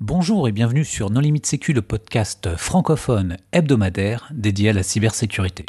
[0.00, 5.64] Bonjour et bienvenue sur Non Limite Sécu, le podcast francophone hebdomadaire dédié à la cybersécurité.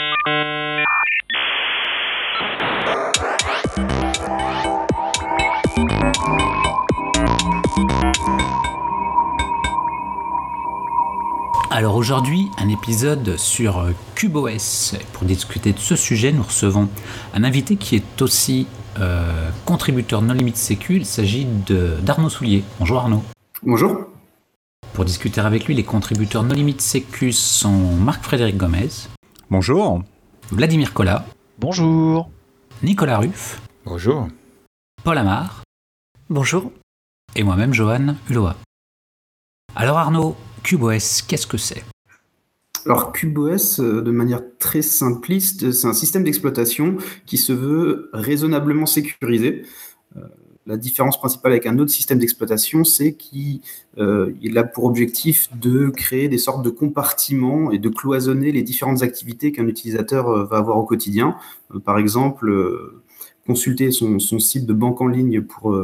[11.69, 13.85] Alors aujourd'hui, un épisode sur
[14.15, 14.97] CubeOS.
[15.13, 16.89] Pour discuter de ce sujet, nous recevons
[17.35, 18.65] un invité qui est aussi
[18.99, 20.95] euh, contributeur non limite sécu.
[20.95, 21.45] Il s'agit
[22.01, 22.63] d'Arnaud Soulier.
[22.79, 23.21] Bonjour Arnaud.
[23.61, 24.14] Bonjour.
[24.95, 28.87] Pour discuter avec lui, les contributeurs non limite sécu sont Marc-Frédéric Gomez.
[29.49, 30.01] Bonjour.
[30.51, 31.25] Vladimir Collat.
[31.59, 32.29] Bonjour.
[32.81, 33.61] Nicolas Ruff.
[33.83, 34.29] Bonjour.
[35.03, 35.63] Paul Amar.
[36.29, 36.71] Bonjour.
[37.35, 38.51] Et moi-même, Johan Hulot.
[39.75, 41.83] Alors Arnaud, CubeOS, qu'est-ce que c'est?
[42.85, 48.85] Alors CubeOS, euh, de manière très simpliste, c'est un système d'exploitation qui se veut raisonnablement
[48.85, 49.63] sécurisé.
[50.67, 53.61] Euh, la différence principale avec un autre système d'exploitation, c'est qu'il
[53.97, 59.01] euh, a pour objectif de créer des sortes de compartiments et de cloisonner les différentes
[59.03, 61.35] activités qu'un utilisateur va avoir au quotidien.
[61.83, 62.51] par exemple,
[63.45, 65.75] consulter son, site de banque en ligne pour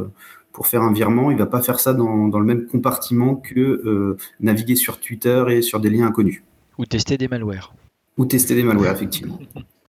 [0.51, 3.59] pour faire un virement, il va pas faire ça dans, dans le même compartiment que
[3.59, 6.43] euh, naviguer sur Twitter et sur des liens inconnus.
[6.77, 7.73] Ou tester des malwares.
[8.17, 9.39] Ou tester des malwares, effectivement.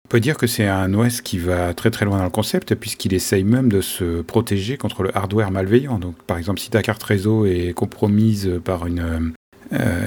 [0.08, 2.76] On peut dire que c'est un OS qui va très très loin dans le concept,
[2.76, 6.00] puisqu'il essaye même de se protéger contre le hardware malveillant.
[6.00, 9.34] Donc, par exemple, si ta carte réseau est compromise par une,
[9.74, 10.06] euh,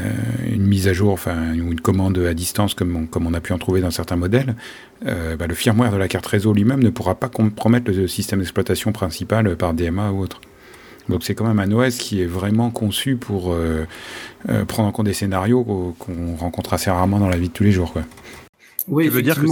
[0.51, 3.43] une mise à jour, enfin, ou une commande à distance, comme on, comme on a
[3.43, 4.55] pu en trouver dans certains modèles,
[5.05, 8.39] euh, bah, le firmware de la carte réseau lui-même ne pourra pas compromettre le système
[8.39, 10.41] d'exploitation principal par DMA ou autre.
[11.11, 13.85] Donc c'est quand même un OS qui est vraiment conçu pour euh,
[14.67, 15.63] prendre en compte des scénarios
[15.99, 17.93] qu'on rencontre assez rarement dans la vie de tous les jours.
[17.93, 18.05] Quoi.
[18.89, 19.47] Oui, tu veux dire que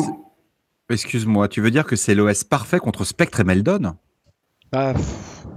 [0.91, 3.95] Excuse-moi, tu veux dire que c'est l'OS parfait contre Spectre et Meldon?
[4.73, 4.95] Bah,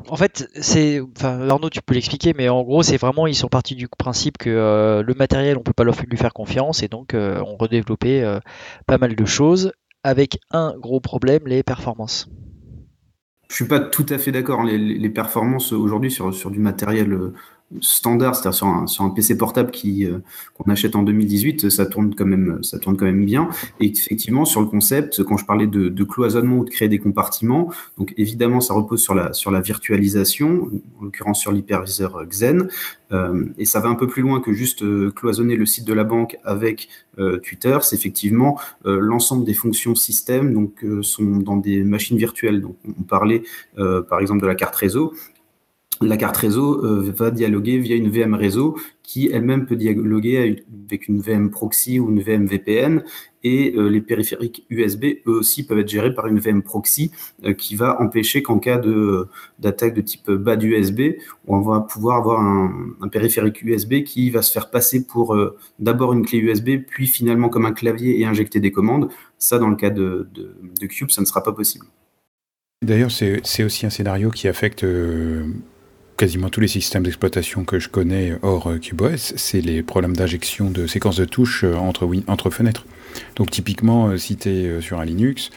[0.10, 3.48] en fait, c'est, enfin, Arnaud, tu peux l'expliquer, mais en gros, c'est vraiment, ils sont
[3.48, 7.14] partis du principe que euh, le matériel, on peut pas lui faire confiance, et donc
[7.14, 8.40] euh, on redéveloppait euh,
[8.88, 9.72] pas mal de choses,
[10.04, 12.30] avec un gros problème, les performances.
[13.50, 14.64] Je suis pas tout à fait d'accord.
[14.64, 17.34] Les, les, performances aujourd'hui sur, sur du matériel
[17.80, 20.20] standard, c'est-à-dire sur un, sur un, PC portable qui euh,
[20.58, 23.49] qu'on achète en 2018, ça tourne quand même, ça tourne quand même bien.
[23.80, 27.71] Et effectivement, sur le concept, quand je parlais de, cloisonnement ou de créer des compartiments,
[27.98, 32.67] donc évidemment, ça repose sur la sur la virtualisation, en l'occurrence sur l'hyperviseur Xen,
[33.11, 35.93] euh, et ça va un peu plus loin que juste euh, cloisonner le site de
[35.93, 36.89] la banque avec
[37.43, 37.77] Twitter.
[37.81, 42.61] C'est effectivement l'ensemble des fonctions système, donc sont dans des machines virtuelles.
[42.61, 43.43] Donc on parlait
[43.76, 45.14] par exemple de la carte réseau
[46.02, 51.08] la carte réseau euh, va dialoguer via une VM réseau qui elle-même peut dialoguer avec
[51.08, 53.04] une VM proxy ou une VM VPN
[53.44, 57.11] et euh, les périphériques USB eux aussi peuvent être gérés par une VM proxy
[57.44, 59.28] euh, qui va empêcher qu'en cas de
[59.60, 61.17] d'attaque de type bad USB,
[61.48, 65.38] on va pouvoir avoir un, périphérique USB qui va se faire passer pour
[65.80, 69.10] d'abord une clé USB puis finalement comme un clavier et injecter des commandes.
[69.38, 71.86] Ça dans le cas de, de Cube, ça ne sera pas possible.
[72.84, 74.84] D'ailleurs, c'est aussi un scénario qui affecte
[76.21, 80.70] quasiment tous les systèmes d'exploitation que je connais hors euh, CubeOS, c'est les problèmes d'injection
[80.70, 82.86] de séquences de touches euh, entre, entre fenêtres.
[83.37, 85.49] Donc typiquement, euh, si tu es sur un Linux,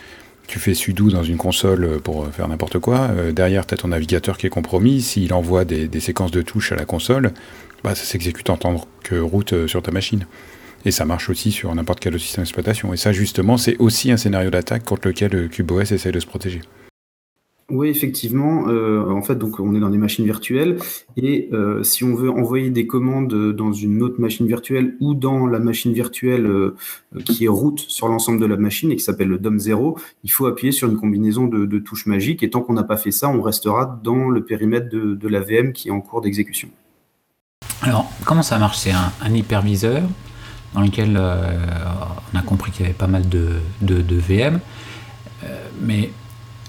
[0.46, 4.38] tu fais sudo dans une console pour faire n'importe quoi, derrière tu as ton navigateur
[4.38, 7.32] qui est compromis, s'il envoie des, séquences de touches à la console,
[7.82, 10.24] bah, ça s'exécute en tant que route sur ta machine.
[10.86, 12.94] Et ça marche aussi sur n'importe quel autre système d'exploitation.
[12.94, 16.60] Et ça justement, c'est aussi un scénario d'attaque contre lequel CubeOS essaie de se protéger.
[17.70, 18.68] Oui, effectivement.
[18.68, 20.76] Euh, en fait, donc on est dans des machines virtuelles
[21.16, 25.46] et euh, si on veut envoyer des commandes dans une autre machine virtuelle ou dans
[25.46, 26.76] la machine virtuelle euh,
[27.24, 30.44] qui est route sur l'ensemble de la machine et qui s'appelle le DOM0, il faut
[30.44, 33.40] appuyer sur une combinaison de, touches magiques et tant qu'on n'a pas fait ça, on
[33.40, 36.68] restera dans le périmètre de, la VM qui est en cours d'exécution.
[37.82, 38.78] Alors, comment ça marche?
[38.78, 40.02] C'est un, hyperviseur
[40.74, 44.60] dans lequel on a compris qu'il y avait pas mal de, de VM,
[45.80, 46.10] mais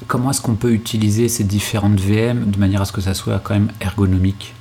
[0.07, 3.39] Comment est-ce qu'on peut utiliser ces différentes VM de manière à ce que ça soit
[3.39, 4.53] quand même ergonomique?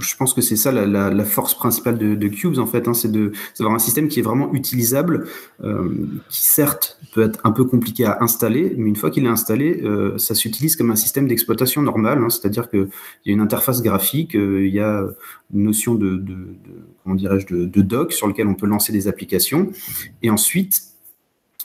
[0.00, 3.74] Je pense que c'est ça la, force principale de, Cubes en fait, hein, c'est d'avoir
[3.74, 5.26] un système qui est vraiment utilisable,
[5.62, 9.28] euh, qui certes peut être un peu compliqué à installer, mais une fois qu'il est
[9.28, 12.88] installé, euh, ça s'utilise comme un système d'exploitation normal, hein, c'est-à-dire qu'il
[13.24, 15.04] y a une interface graphique, euh, il y a
[15.52, 16.34] une notion de, de
[17.04, 19.70] comment de, doc sur lequel on peut lancer des applications,
[20.22, 20.93] et ensuite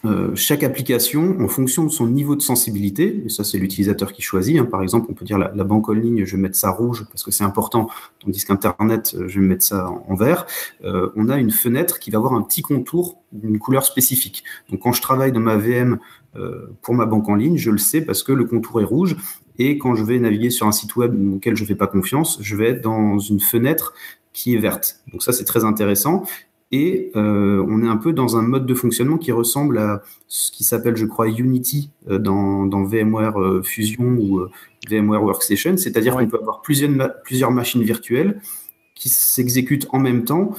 [0.05, 4.21] euh, chaque application, en fonction de son niveau de sensibilité, et ça c'est l'utilisateur qui
[4.21, 4.63] choisit, hein.
[4.65, 7.21] par exemple on peut dire la, banque en ligne, je vais mettre ça rouge parce
[7.21, 10.45] que c'est important, tandis qu'Internet, euh, je vais mettre ça en, vert,
[10.85, 14.45] euh, on a une fenêtre qui va avoir un petit contour d'une couleur spécifique.
[14.69, 15.99] Donc quand je travaille dans ma VM
[16.83, 19.17] pour ma banque en ligne, je le sais parce que le contour est rouge,
[19.57, 22.37] Et quand je vais naviguer sur un site web auquel je ne fais pas confiance,
[22.39, 23.93] je vais être dans une fenêtre
[24.31, 25.01] qui est verte.
[25.11, 26.23] Donc ça, c'est très intéressant.
[26.71, 30.51] Et euh, on est un peu dans un mode de fonctionnement qui ressemble à ce
[30.51, 34.41] qui s'appelle, je crois, Unity euh, dans, dans, VMware euh, Fusion ou
[34.87, 36.91] VMware Workstation, c'est-à-dire qu'on peut avoir plusieurs,
[37.23, 38.39] plusieurs machines virtuelles
[38.93, 40.51] qui s'exécutent en même temps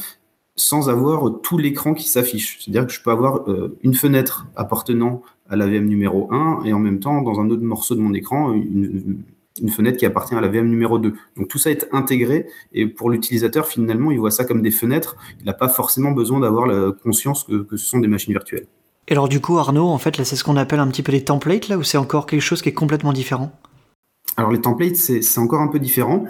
[0.57, 2.59] sans avoir tout l'écran qui s'affiche.
[2.61, 3.45] C'est-à-dire que je peux avoir
[3.83, 7.63] une fenêtre appartenant à la VM numéro 1 et en même temps, dans un autre
[7.63, 9.23] morceau de mon écran, une,
[9.61, 11.15] une fenêtre qui appartient à la VM numéro 2.
[11.37, 15.17] Donc tout ça est intégré et pour l'utilisateur, finalement, il voit ça comme des fenêtres.
[15.41, 18.67] Il n'a pas forcément besoin d'avoir la conscience que, ce sont des machines virtuelles.
[19.09, 21.13] Et alors du coup, Arnaud, en fait, là, c'est ce qu'on appelle un petit peu
[21.13, 23.53] les templates, là, ou c'est encore quelque chose qui est complètement différent?
[24.37, 26.25] Alors les templates, c'est encore un peu différent.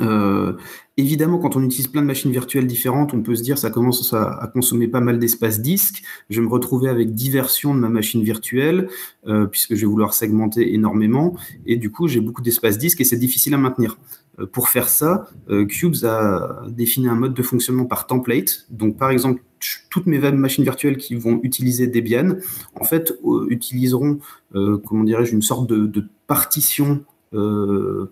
[0.00, 0.54] Euh,
[0.96, 4.12] évidemment, quand on utilise plein de machines virtuelles différentes, on peut se dire ça commence
[4.14, 6.02] à, consommer pas mal d'espace disque.
[6.30, 8.88] Je vais me retrouver avec diversion de ma machine virtuelle,
[9.26, 11.36] euh, puisque je vais vouloir segmenter énormément.
[11.66, 13.98] Et du coup, j'ai beaucoup d'espace disque et c'est difficile à maintenir.
[14.38, 15.28] Euh, pour faire ça,
[15.68, 18.66] Cubes a défini un mode de fonctionnement par template.
[18.70, 19.42] Donc, par exemple,
[19.90, 22.36] toutes mes machines virtuelles qui vont utiliser Debian,
[22.74, 23.12] en fait,
[23.48, 24.18] utiliseront,
[24.52, 27.04] comment dirais-je, une sorte de partition,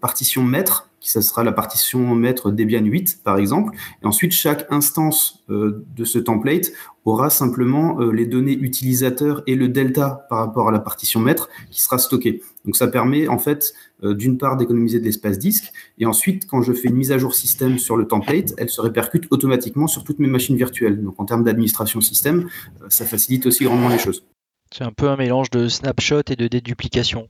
[0.00, 3.76] partition maître qui ça sera la partition maître Debian 8 par exemple.
[4.02, 6.72] Et ensuite, chaque instance euh, de ce template
[7.06, 11.48] aura simplement euh, les données utilisateurs et le delta par rapport à la partition maître
[11.70, 12.42] qui sera stocké.
[12.66, 13.72] Donc ça permet en fait
[14.02, 17.18] euh, d'une part d'économiser de l'espace disque et ensuite quand je fais une mise à
[17.18, 21.02] jour système sur le template, elle se répercute automatiquement sur toutes mes machines virtuelles.
[21.02, 22.48] Donc en termes d'administration système,
[22.90, 24.26] ça facilite aussi grandement les choses.
[24.72, 27.26] C'est un peu un mélange de snapshot et de déduplication.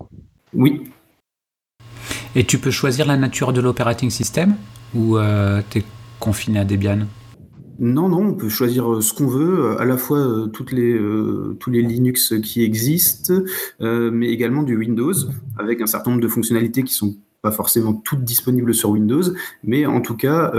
[0.53, 0.83] Oui,
[2.35, 4.55] et tu peux choisir la nature de l'operating system
[4.95, 5.83] ou euh, tu
[6.19, 7.07] confiné à Debian?
[7.79, 11.83] Non, non, on peut choisir euh, ce qu'on veut, à la fois euh, tous les
[11.83, 13.35] Linux qui existent,
[13.81, 15.15] mais également du Windows,
[15.59, 19.23] avec un certain nombre de fonctionnalités qui sont pas forcément toutes disponibles sur Windows,
[19.65, 20.53] mais en tout cas,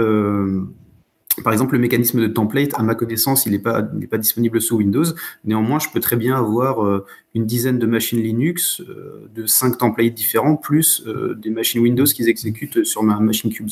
[1.44, 4.78] par exemple, le mécanisme de template, à ma connaissance, il n'est pas, pas disponible sous
[4.78, 5.06] Windows.
[5.46, 9.78] Néanmoins, je peux très bien avoir euh, une dizaine de machines Linux euh, de cinq
[9.78, 13.72] templates différents, plus euh, des machines Windows qu'ils exécutent sur ma machine Cubes.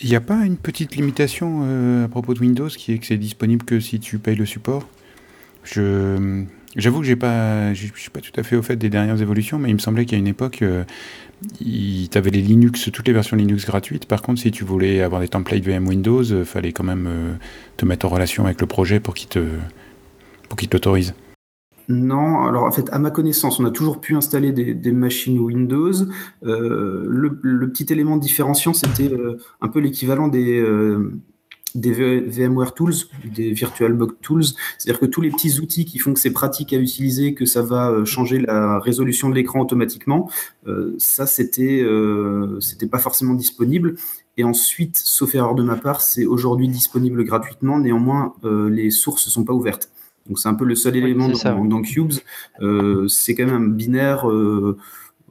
[0.00, 3.18] Il n'y a pas une petite limitation à propos de Windows qui est que c'est
[3.18, 4.88] disponible que si tu payes le support?
[5.62, 6.44] Je
[6.76, 7.14] J'avoue que je
[7.96, 10.16] suis pas tout à fait au fait des dernières évolutions, mais il me semblait qu'à
[10.16, 10.84] une époque, euh,
[11.60, 14.06] tu avais les Linux, toutes les versions Linux gratuites.
[14.06, 17.06] Par contre, si tu voulais avoir des templates VM Windows, il euh, fallait quand même
[17.08, 17.34] euh,
[17.76, 19.44] te mettre en relation avec le projet pour qu'il te,
[20.48, 21.14] pour qu'il t'autorise.
[21.88, 25.92] Non, alors en fait, à ma connaissance, on a toujours pu installer des, machines Windows.
[26.42, 29.10] le, petit élément différenciant, c'était
[29.60, 30.64] un peu l'équivalent des,
[31.74, 32.94] des VMware Tools,
[33.24, 34.44] des VirtualBox Tools,
[34.78, 37.62] c'est-à-dire que tous les petits outils qui font que c'est pratique à utiliser, que ça
[37.62, 40.30] va euh, changer la résolution de l'écran automatiquement,
[40.66, 43.96] euh, ça c'était euh, c'était pas forcément disponible.
[44.36, 47.78] Et ensuite, sauf erreur de ma part, c'est aujourd'hui disponible gratuitement.
[47.78, 49.90] Néanmoins, les sources ne sont pas ouvertes.
[50.26, 52.12] Donc c'est un peu le seul élément dans, dans, Cubes.
[53.08, 54.24] c'est quand même un binaire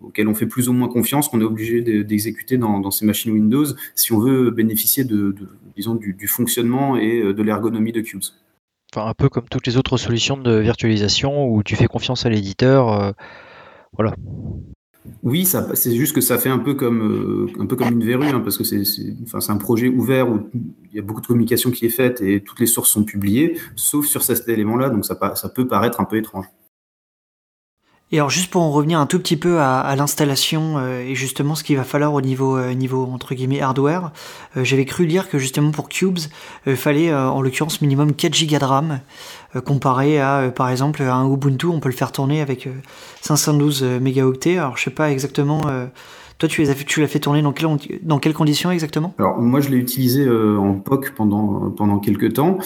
[0.01, 3.65] auquel on fait plus ou moins confiance, qu'on est obligé d'exécuter dans, ces machines Windows
[3.95, 5.35] si on veut bénéficier de,
[5.75, 8.23] disons, du, fonctionnement et euh, de l'ergonomie de Cubes.
[8.93, 12.29] Enfin, un peu comme toutes les autres solutions de virtualisation où tu fais confiance à
[12.29, 12.91] l'éditeur.
[12.91, 13.11] Euh,
[13.93, 14.15] voilà.
[15.23, 18.27] Oui, c'est juste que ça fait un peu comme, euh, un peu comme une verrue,
[18.27, 18.83] hein, parce que c'est
[19.23, 22.41] enfin, un projet ouvert où il y a beaucoup de communication qui est faite et
[22.41, 26.05] toutes les sources sont publiées, sauf sur cet élément-là, donc ça, ça peut paraître un
[26.05, 26.45] peu étrange.
[28.11, 31.53] Et alors juste pour en revenir un tout petit peu à, l'installation euh, et justement
[31.53, 34.11] ce qu'il va falloir au niveau euh, niveau entre guillemets hardware,
[34.57, 36.17] euh, j'avais cru lire que justement pour Cubes,
[36.65, 38.99] il fallait en l'occurrence minimum 4 Go de RAM
[39.65, 42.67] comparé à par exemple un Ubuntu, on peut le faire tourner avec
[43.21, 44.57] 512 mégaoctets.
[44.57, 45.61] Alors je sais pas exactement
[46.37, 47.53] toi, tu l'as fait, fait tourner dans,
[48.01, 49.13] dans quelles conditions exactement?
[49.19, 52.59] Alors, moi, je l'ai utilisé en POC pendant, pendant quelques temps.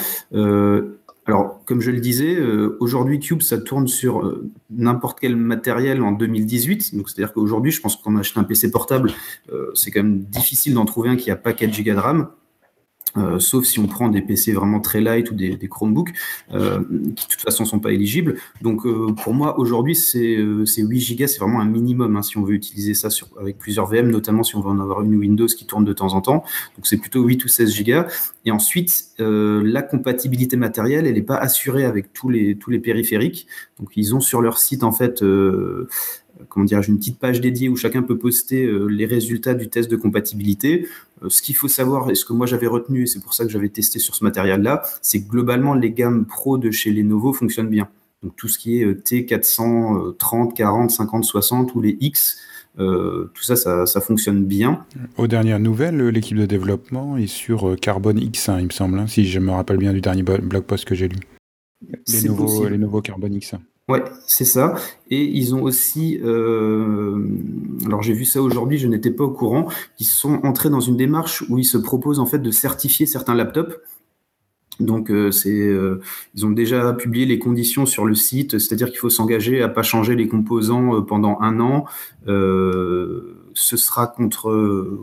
[1.26, 6.02] Alors, comme je le disais, euh, aujourd'hui, Cube, ça tourne sur euh, n'importe quel matériel
[6.02, 6.96] en 2018.
[6.96, 9.12] Donc, c'est-à-dire qu'aujourd'hui, je pense qu'on achète un PC portable,
[9.52, 12.28] euh, c'est quand même difficile d'en trouver un qui a pas 4 Go de RAM.
[13.16, 16.14] Euh, sauf si on prend des PC vraiment très light ou des, Chromebooks
[16.52, 16.80] euh,
[17.16, 18.38] qui de toute façon sont pas éligibles.
[18.62, 22.44] Donc euh, pour moi aujourd'hui c'est 8 Go, c'est vraiment un minimum hein, si on
[22.44, 25.46] veut utiliser ça sur, avec plusieurs VM, notamment si on veut en avoir une Windows
[25.46, 26.44] qui tourne de temps en temps.
[26.76, 28.02] Donc c'est plutôt 8 ou 16 Go.
[28.46, 33.48] Et ensuite la compatibilité matérielle elle n'est pas assurée avec tous les tous les périphériques.
[33.80, 35.24] Donc ils ont sur leur site en fait
[36.50, 39.90] comment dirais une petite page dédiée où chacun peut poster euh, les résultats du test
[39.90, 40.88] de compatibilité.
[41.24, 43.46] Euh, ce qu'il faut savoir, et ce que moi j'avais retenu, et c'est pour ça
[43.46, 47.34] que j'avais testé sur ce matériel-là, c'est que globalement, les gammes pro de chez Lenovo
[47.34, 47.88] fonctionnent bien.
[48.22, 52.40] Donc tout ce qui est T430, 40, 50, 60 ou les X,
[52.78, 54.86] tout ça, ça, fonctionne bien.
[55.18, 59.28] Aux dernières nouvelles, l'équipe de développement est sur Carbone X1, il me semble, hein, si
[59.28, 61.20] je me rappelle bien du dernier blog post que j'ai lu.
[62.08, 63.60] Les nouveaux, les nouveaux Carbone X1.
[63.90, 64.76] Ouais, c'est ça.
[65.10, 67.28] Et ils ont aussi, euh,
[67.86, 69.68] alors j'ai vu ça aujourd'hui, je n'étais pas au courant,
[70.00, 73.36] ils sont entrés dans une démarche où ils se proposent en fait de certifier certains
[73.36, 73.76] laptops.
[74.80, 76.00] Donc euh, c'est, euh,
[76.34, 79.84] ils ont déjà publié les conditions sur le site, c'est-à-dire qu'il faut s'engager à pas
[79.84, 81.86] changer les composants pendant un an.
[82.26, 84.98] ce sera contre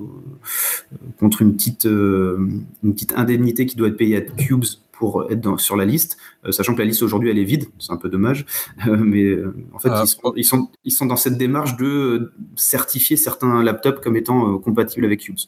[1.18, 2.62] contre une petite une
[2.94, 4.64] petite indemnité qui doit être payée à Cubes
[5.00, 7.90] pour être sur la liste, euh, sachant que la liste aujourd'hui elle est vide, c'est
[7.90, 8.45] un peu dommage,
[8.87, 10.04] euh, mais euh, en fait ah.
[10.37, 15.21] ils, sont, ils, sont, dans cette démarche de certifier certains laptops comme étant compatibles avec
[15.21, 15.38] Cubes.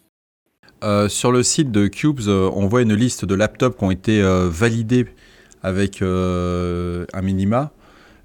[1.09, 5.07] sur le site de Cubes, on voit une liste de laptops qui ont été validés
[5.63, 7.73] avec un minima,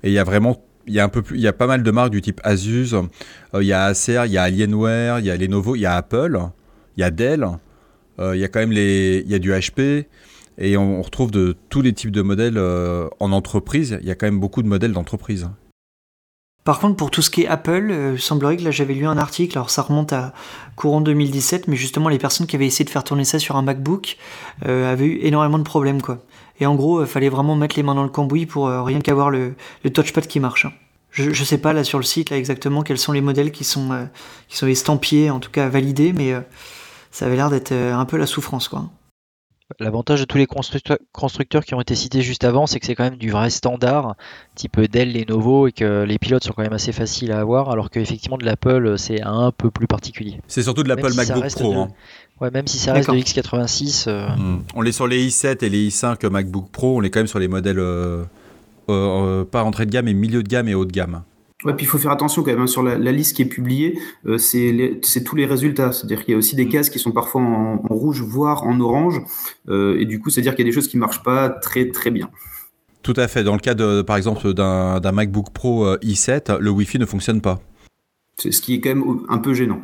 [0.04, 1.68] et il y a vraiment il y a un peu plus, il y a pas
[1.68, 2.96] mal de marques du type Asus,
[3.54, 5.96] il y a Acer, il y a Alienware, il y a Lenovo, il y a
[5.96, 6.40] Apple,
[6.96, 7.46] il y a Dell,
[8.18, 10.08] il y a quand même les, il y a du HP,
[10.58, 13.98] et on, retrouve de tous les types de modèles euh, en entreprise.
[14.02, 15.50] Il y a quand même beaucoup de modèles d'entreprise.
[16.64, 19.06] Par contre, pour tout ce qui est Apple, euh, il semblerait que là j'avais lu
[19.06, 20.34] un article, alors ça remonte à
[20.76, 23.62] courant 2017, mais justement les personnes qui avaient essayé de faire tourner ça sur un
[23.62, 24.18] MacBook
[24.66, 26.26] euh, avaient eu énormément de problèmes quoi.
[26.60, 29.30] Et en gros, il fallait vraiment mettre les mains dans le cambouis pour rien qu'avoir
[29.30, 29.54] le,
[29.94, 30.66] touchpad qui marche.
[30.66, 30.74] Hein.
[31.12, 33.64] Je, je sais pas là sur le site là exactement quels sont les modèles qui
[33.64, 34.10] sont
[34.50, 36.34] qui sont estampillés, en tout cas validés, mais
[37.12, 38.90] ça avait l'air d'être un peu la souffrance quoi.
[39.82, 43.04] L'avantage de tous les constructeurs, qui ont été cités juste avant, c'est que c'est quand
[43.04, 44.16] même du vrai standard,
[44.56, 47.90] type Dell, Lenovo, et que les pilotes sont quand même assez faciles à avoir, alors
[47.90, 50.40] qu'effectivement de l'Apple, c'est un peu plus particulier.
[50.48, 51.74] C'est surtout de l'Apple MacBook Pro.
[51.74, 51.90] Hein.
[52.40, 54.06] Ouais, même si ça reste de x86.
[54.08, 54.64] Euh, hmm.
[54.76, 57.40] On est sur les i7 et les i5 MacBook Pro, on est quand même sur
[57.40, 58.24] les modèles euh,
[58.90, 61.24] euh, pas entrée de gamme, mais milieu de gamme et haut de gamme.
[61.64, 64.00] Ouais, puis il faut faire attention quand même hein, sur la, liste qui est publiée,
[64.28, 65.92] euh, c'est tous les résultats.
[65.92, 66.70] C'est-à-dire qu'il y a aussi des mm.
[66.70, 69.22] cases qui sont parfois en, rouge, voire en orange,
[69.70, 72.12] euh, et du coup, c'est-à-dire qu'il y a des choses qui marchent pas très très
[72.12, 72.30] bien.
[73.02, 73.44] Tout à fait.
[73.44, 77.42] Dans le cas, de, par exemple, d'un MacBook Pro euh, i7, le Wi-Fi ne fonctionne
[77.42, 77.60] pas.
[78.36, 79.82] C'est ce qui est quand même un peu gênant.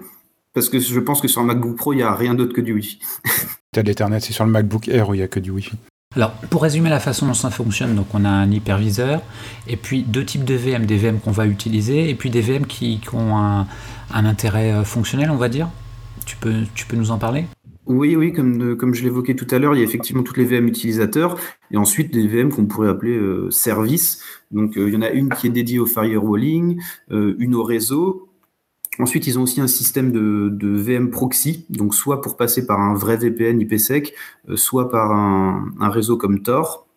[0.54, 2.62] Parce que je pense que sur un MacBook Pro, il n'y a rien d'autre que
[2.62, 3.00] du Wi-Fi.
[3.72, 5.76] T'as l'Ethernet, c'est sur le MacBook Air où il n'y a que du Wi-Fi.
[6.16, 9.22] Alors, pour résumer la façon dont ça fonctionne, donc on a un hyperviseur,
[9.68, 12.68] et puis deux types de VM, des VM qu'on va utiliser, et puis des VM
[12.68, 13.66] qui, ont un,
[14.14, 15.70] intérêt euh, fonctionnel, on va dire.
[16.26, 16.54] Tu peux,
[16.96, 17.46] nous en parler?
[17.88, 20.46] Oui, oui, comme, comme je l'évoquais tout à l'heure, il y a effectivement toutes les
[20.46, 21.38] VM utilisateurs
[21.72, 24.22] et ensuite des VM qu'on pourrait appeler euh, services.
[24.52, 26.80] Donc euh, il y en a une qui est dédiée au firewalling,
[27.10, 28.30] une au réseau
[29.00, 32.94] Ensuite, ils ont aussi un système de, VM proxy, donc soit pour passer par un
[32.94, 34.14] vrai VPN IPsec,
[34.50, 36.88] euh, soit par un, réseau comme Tor.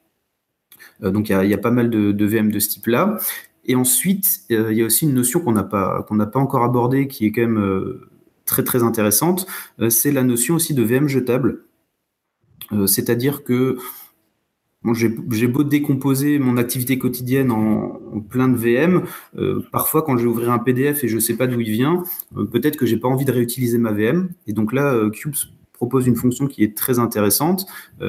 [1.02, 3.18] Euh, donc il y, a, pas mal de, VM de ce type-là.
[3.64, 7.26] Et ensuite, euh, il y a aussi une notion qu'on n'a pas, encore abordée, qui
[7.26, 8.00] est quand même
[8.44, 9.46] très très intéressante,
[9.88, 11.64] c'est la notion aussi de VM jetable.
[12.86, 13.78] C'est-à-dire que
[14.94, 18.00] j'ai beau décomposer mon activité quotidienne en,
[18.30, 19.02] plein de VM,
[19.36, 21.70] euh, parfois quand je vais ouvrir un PDF et je ne sais pas d'où il
[21.70, 22.02] vient,
[22.36, 24.30] euh, peut-être que j'ai pas envie de réutiliser ma VM.
[24.46, 25.34] Et donc là, euh, Cubes
[25.72, 27.66] propose une fonction qui est très intéressante,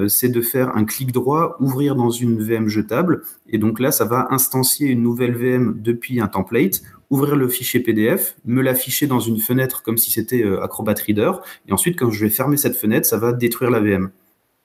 [0.08, 4.06] c'est de faire un clic droit, ouvrir dans une VM jetable, et donc là, ça
[4.06, 9.20] va instancier une nouvelle VM depuis un template, ouvrir le fichier PDF, me l'afficher dans
[9.20, 13.06] une fenêtre comme si c'était Acrobat Reader, et ensuite, quand je vais fermer cette fenêtre,
[13.06, 14.12] ça va détruire la VM.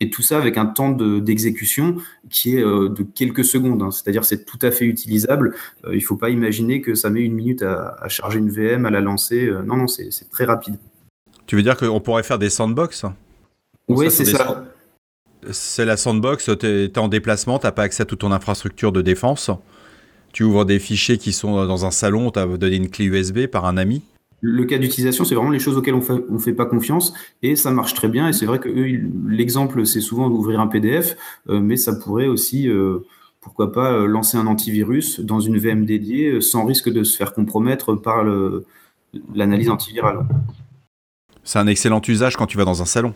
[0.02, 1.94] Et tout ça avec un temps d'exécution
[2.28, 3.80] qui est euh, de quelques secondes.
[3.82, 3.92] Hein.
[3.92, 5.54] C'est-à-dire c'est tout à fait utilisable.
[5.84, 8.84] Euh, il ne faut pas imaginer que ça met une minute à, charger une VM,
[8.84, 9.46] à la lancer.
[9.46, 10.76] Euh, non, non, c'est très rapide.
[11.46, 13.04] Tu veux dire qu'on pourrait faire des sandbox?
[13.86, 14.64] Oui, c'est ça.
[15.52, 18.90] C'est la sandbox, tu es, en déplacement, tu n'as pas accès à toute ton infrastructure
[18.90, 19.52] de défense.
[20.32, 23.46] Tu ouvres des fichiers qui sont dans un salon, tu as donné une clé USB
[23.46, 24.02] par un ami
[24.44, 27.70] le cas d'utilisation, c'est vraiment les choses auxquelles on ne fait pas confiance et ça
[27.70, 28.28] marche très bien.
[28.28, 31.16] Et c'est vrai que l'exemple, c'est souvent d'ouvrir un PDF,
[31.48, 33.06] euh, mais ça pourrait aussi, euh,
[33.40, 37.34] pourquoi pas, euh, lancer un antivirus dans une VM dédiée sans risque de se faire
[37.34, 38.24] compromettre par
[39.32, 40.26] l'analyse antivirale.
[41.44, 43.14] C'est un excellent usage quand tu vas dans un salon.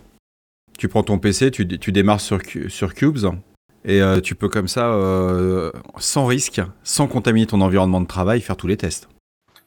[0.79, 2.39] Tu prends ton PC, tu, démarres sur
[2.95, 3.27] Cubes
[3.85, 8.67] et tu peux comme ça, sans risque, sans contaminer ton environnement de travail, faire tous
[8.67, 9.09] les tests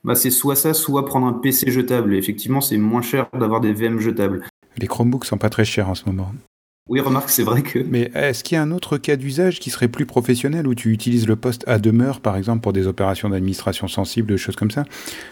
[0.03, 2.15] bah, c'est soit ça, soit prendre un PC jetable.
[2.15, 4.45] effectivement, c'est moins cher d'avoir des VM jetables.
[4.77, 6.31] Les Chromebooks sont pas très chers en ce moment.
[6.89, 7.77] Oui, remarque, c'est vrai que.
[7.87, 10.91] Mais est-ce qu'il y a un autre cas d'usage qui serait plus professionnel où tu
[10.91, 14.71] utilises le poste à demeure, par exemple, pour des opérations d'administration sensible, des choses comme
[14.71, 14.85] ça?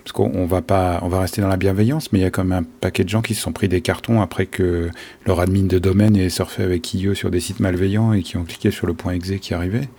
[0.04, 2.44] Parce qu'on va pas, on va rester dans la bienveillance, mais il y a quand
[2.44, 4.92] même un paquet de gens qui se sont pris des cartons après que
[5.26, 8.44] leur admin de domaine ait surfé avec IO sur des sites malveillants et qui ont
[8.44, 9.90] cliqué sur le point exe qui arrivait.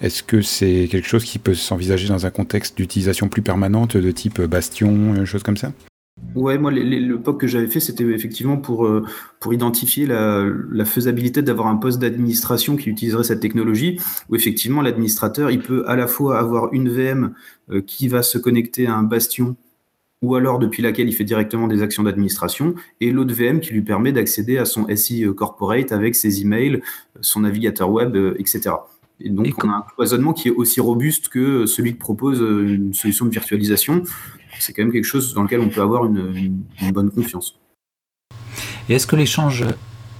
[0.00, 4.10] Est-ce que c'est quelque chose qui peut s'envisager dans un contexte d'utilisation plus permanente de
[4.10, 5.72] type Bastion, choses comme ça?
[6.36, 9.04] Ouais, moi, le POC que j'avais fait, c'était effectivement pour, euh,
[9.50, 15.60] identifier la, faisabilité d'avoir un poste d'administration qui utiliserait cette technologie, où effectivement l'administrateur, il
[15.60, 17.34] peut à la fois avoir une VM
[17.70, 19.56] euh, qui va se connecter à un bastion,
[20.22, 23.82] ou alors depuis laquelle il fait directement des actions d'administration, et l'autre VM qui lui
[23.82, 26.80] permet d'accéder à son SI euh, corporate avec ses emails,
[27.20, 28.70] son navigateur web, etc.
[29.20, 32.94] Et donc, on a un cloisonnement qui est aussi robuste que celui que propose une
[32.94, 34.02] solution de virtualisation
[34.60, 36.62] c'est quand même quelque chose dans lequel on peut avoir une,
[36.92, 37.58] bonne confiance.
[38.88, 39.64] Et est-ce que l'échange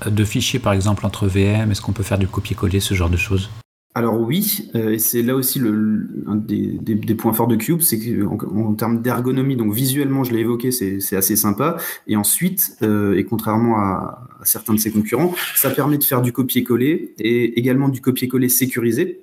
[0.06, 3.16] de fichiers, par exemple, entre VM, est-ce qu'on peut faire du copier-coller, ce genre de
[3.16, 3.50] choses?
[3.96, 7.98] Alors oui, euh, et c'est là aussi le, un des, points forts de Cube, c'est
[7.98, 11.76] qu'en en, termes d'ergonomie, donc visuellement, je l'ai évoqué, c'est assez sympa.
[12.06, 16.22] Et ensuite, euh, et contrairement à, à, certains de ses concurrents, ça permet de faire
[16.22, 19.20] du copier-coller et également du copier-coller sécurisé.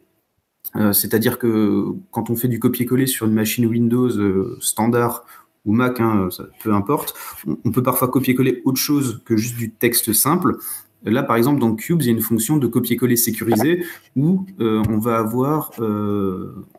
[0.76, 5.26] Euh, c'est-à-dire que quand on fait du copier-coller sur une machine Windows euh, standard
[5.66, 6.30] ou Mac, hein,
[6.64, 7.14] peu importe,
[7.66, 10.58] on, peut parfois copier-coller autre chose que juste du texte simple.
[11.04, 14.82] Là, par exemple, dans Cubes, il y a une fonction de copier-coller sécurisé où euh,
[14.90, 15.72] on va avoir,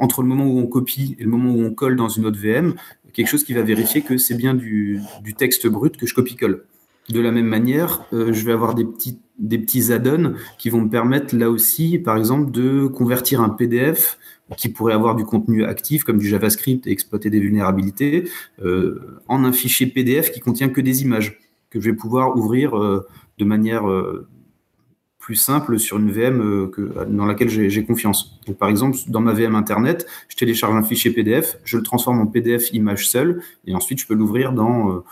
[0.00, 2.38] entre le moment où on copie et le moment où on colle dans une autre
[2.38, 2.75] VM,
[3.12, 6.64] quelque chose qui va vérifier que c'est bien du, du, texte brut que je copie-colle.
[7.09, 11.50] De la même manière, je vais avoir des petits add-ons qui vont me permettre là
[11.50, 14.19] aussi, par exemple, de convertir un PDF
[14.57, 18.29] qui pourrait avoir du contenu actif comme du JavaScript et exploiter des vulnérabilités
[18.65, 21.38] euh, en un fichier PDF qui contient que des images
[21.71, 24.27] que je vais pouvoir ouvrir euh, de manière euh,
[25.19, 26.71] plus simple sur une VM
[27.09, 28.41] dans laquelle j'ai confiance.
[28.59, 32.27] Par exemple, dans ma VM Internet, je télécharge un fichier PDF, je le transforme en
[32.27, 35.05] PDF image seule, et ensuite je peux l'ouvrir dans,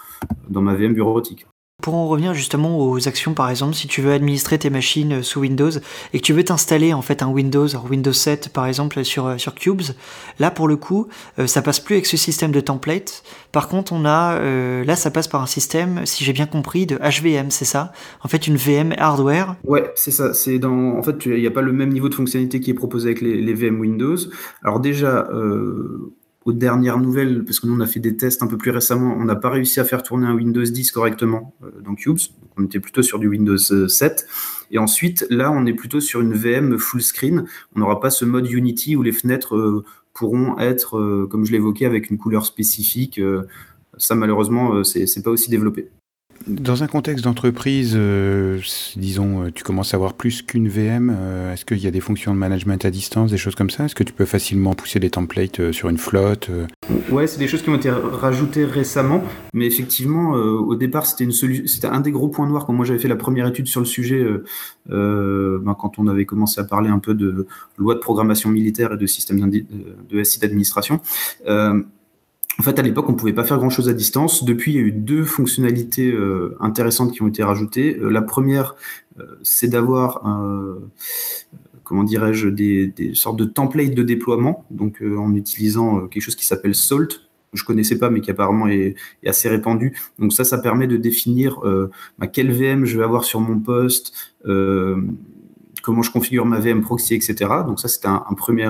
[0.49, 1.47] dans ma VM bureautique.
[1.83, 5.23] Pour en revenir justement aux actions, par exemple, si tu veux administrer tes machines euh,
[5.23, 5.71] sous Windows
[6.15, 9.37] et que tu veux t'installer en fait un Windows, Windows 7 par exemple sur, euh,
[9.37, 9.83] sur Cubes,
[10.39, 11.07] là pour le coup,
[11.39, 13.23] euh, ça passe plus avec ce système de template.
[13.53, 14.41] Par contre, on a
[14.85, 17.93] là, ça passe par un système, si j'ai bien compris, de HVM, c'est ça?
[18.23, 19.57] En fait, une VM hardware.
[19.65, 20.35] Ouais, c'est ça.
[20.35, 22.75] C'est dans, en fait, il n'y a pas le même niveau de fonctionnalité qui est
[22.75, 24.17] proposé avec les, les VM Windows.
[24.63, 25.29] Alors déjà
[26.47, 29.17] aux dernières nouvelles, parce que nous on a fait des tests un peu plus récemment,
[29.19, 32.19] on n'a pas réussi à faire tourner un Windows 10 correctement euh, dans Cubes.
[32.57, 34.27] on était plutôt sur du Windows 7.
[34.71, 37.47] Et ensuite, là, on est plutôt sur une VM full screen.
[37.75, 41.51] On n'aura pas ce mode Unity où les fenêtres euh, pourront être, euh, comme je
[41.51, 43.21] l'évoquais, avec une couleur spécifique.
[43.99, 45.91] ça, malheureusement, c'est pas aussi développé.
[46.47, 48.61] Dans un contexte d'entreprise, euh,
[48.95, 52.01] disons, euh, tu commences à avoir plus qu'une VM, euh, est-ce qu'il y a des
[52.01, 53.87] fonctions de management à distance, des choses comme ça?
[53.87, 56.49] Est-ce que tu peux facilement pousser des templates sur une flotte
[57.11, 62.01] Ouais, c'est des choses qui ont été rajoutées récemment, mais effectivement, au départ, c'était un
[62.01, 64.25] des gros points noirs quand moi j'avais fait la première étude sur le sujet,
[64.89, 68.97] ben, quand on avait commencé à parler un peu de loi de programmation militaire et
[68.97, 71.01] de système de SI d'administration.
[72.59, 74.45] En fait, à l'époque, on ne pouvait pas faire grand-chose à distance.
[74.45, 77.99] Depuis, il y a eu deux fonctionnalités euh, intéressantes qui ont été rajoutées.
[77.99, 78.77] Euh, la première,
[79.21, 80.23] euh, c'est d'avoir,
[81.85, 86.75] comment dirais-je, des, sortes de templates de déploiement, donc en utilisant quelque chose qui s'appelle
[86.75, 87.21] Salt,
[87.53, 88.95] que je connaissais pas, mais qui apparemment est,
[89.27, 89.99] assez répandu.
[90.19, 91.61] Donc ça, ça permet de définir
[92.19, 94.35] bah, quel VM je vais avoir sur mon poste
[95.87, 97.37] comment je configure ma VM proxy, etc.
[97.65, 98.67] Donc ça, c'était un, premier,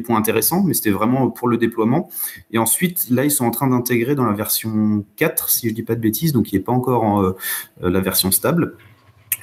[0.00, 2.10] point intéressant, mais c'était vraiment pour le déploiement.
[2.50, 5.84] Et ensuite, là, ils sont en train d'intégrer dans la version 4, si je dis
[5.84, 7.32] pas de bêtises, donc qui n'est pas encore en, euh,
[7.80, 8.74] la version stable,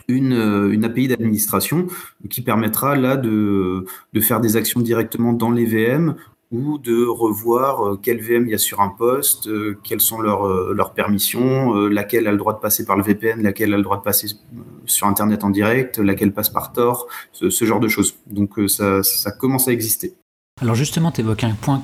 [0.09, 1.87] une, euh, API d'administration
[2.29, 3.85] qui permettra là de,
[4.19, 6.15] faire des actions directement dans les VM
[6.51, 10.21] ou de revoir euh, quel VM il y a sur un poste, euh, quelles sont
[10.21, 13.77] leurs, euh, leurs permissions, laquelle a le droit de passer par le VPN, laquelle a
[13.77, 14.27] le droit de passer
[14.85, 18.15] sur Internet en direct, laquelle passe par Tor, ce, genre de choses.
[18.27, 19.01] Donc ça,
[19.37, 20.15] commence à exister.
[20.61, 21.81] Alors justement, tu évoques un point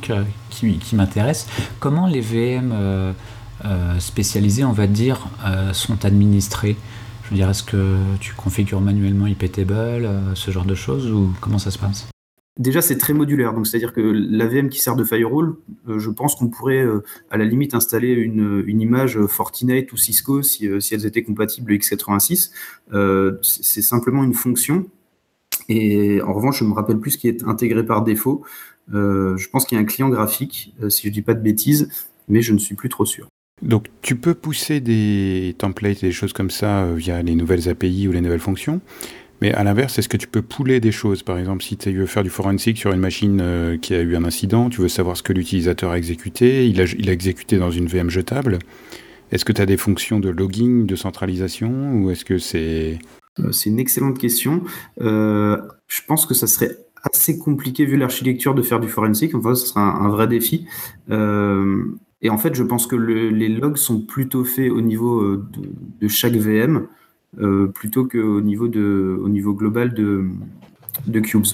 [0.50, 1.48] qui, m'intéresse.
[1.80, 3.14] Comment les VM
[4.00, 5.28] spécialisés, on va dire,
[5.74, 6.78] sont administrés?
[7.24, 11.60] Je veux dire, est-ce que tu configures manuellement IPTable, ce genre de choses, ou comment
[11.60, 12.13] ça se passe?
[12.60, 13.54] Déjà, c'est très modulaire.
[13.54, 15.56] Donc, c'est-à-dire que la VM qui sert de firewall,
[15.88, 20.44] euh, je pense qu'on pourrait, euh, à la limite, installer une, image Fortinet ou Cisco
[20.44, 22.52] si, euh, elles étaient compatibles x86.
[23.42, 24.86] c'est simplement une fonction.
[25.68, 28.44] Et en revanche, je me rappelle plus ce qui est intégré par défaut.
[28.92, 31.90] je pense qu'il y a un client graphique, si je dis pas de bêtises,
[32.28, 33.28] mais je ne suis plus trop sûr.
[33.62, 38.08] Donc, tu peux pousser des templates et des choses comme ça via les nouvelles API
[38.08, 38.82] ou les nouvelles fonctions.
[39.44, 41.22] Mais à l'inverse, est-ce que tu peux pouler des choses?
[41.22, 44.16] Par exemple, si tu veux faire du forensic sur une machine euh, qui a eu
[44.16, 47.88] un incident, tu veux savoir ce que l'utilisateur a exécuté, il a, exécuté dans une
[47.88, 48.60] VM jetable.
[49.34, 53.00] Est-ce que tu as des fonctions de logging, de centralisation, ou est-ce que c'est...
[53.40, 54.64] Euh, c'est une excellente question.
[55.02, 55.58] Euh,
[55.90, 59.36] je pense que ça serait assez compliqué vu l'architecture de faire du forensic.
[59.36, 60.68] Enfin, ce sera un, vrai défi.
[61.10, 66.36] et en fait, je pense que les logs sont plutôt faits au niveau de, chaque
[66.36, 66.88] VM
[67.74, 70.26] plutôt qu'au niveau, de, au niveau global de,
[71.08, 71.46] de cubes.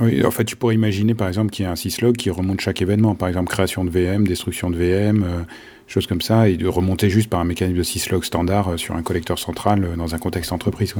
[0.00, 2.60] Oui, en fait, tu pourrais imaginer par exemple qu'il y a un syslog qui remonte
[2.60, 5.42] chaque événement, par exemple création de VM, destruction de VM, euh,
[5.86, 8.96] choses comme ça, et de remonter juste par un mécanisme de syslog standard euh, sur
[8.96, 10.94] un collecteur central euh, dans un contexte entreprise.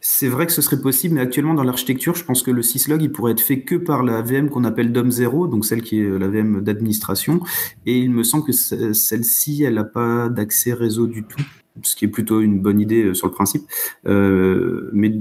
[0.00, 3.02] C'est vrai que ce serait possible, mais actuellement dans l'architecture, je pense que le syslog
[3.02, 6.18] il pourrait être fait que par la VM qu'on appelle DOM0, donc celle qui est
[6.18, 7.40] la VM d'administration,
[7.86, 11.42] et il me semble que celle-ci, elle n'a pas d'accès réseau du tout,
[11.82, 13.64] ce qui est plutôt une bonne idée sur le principe.
[14.04, 15.12] mais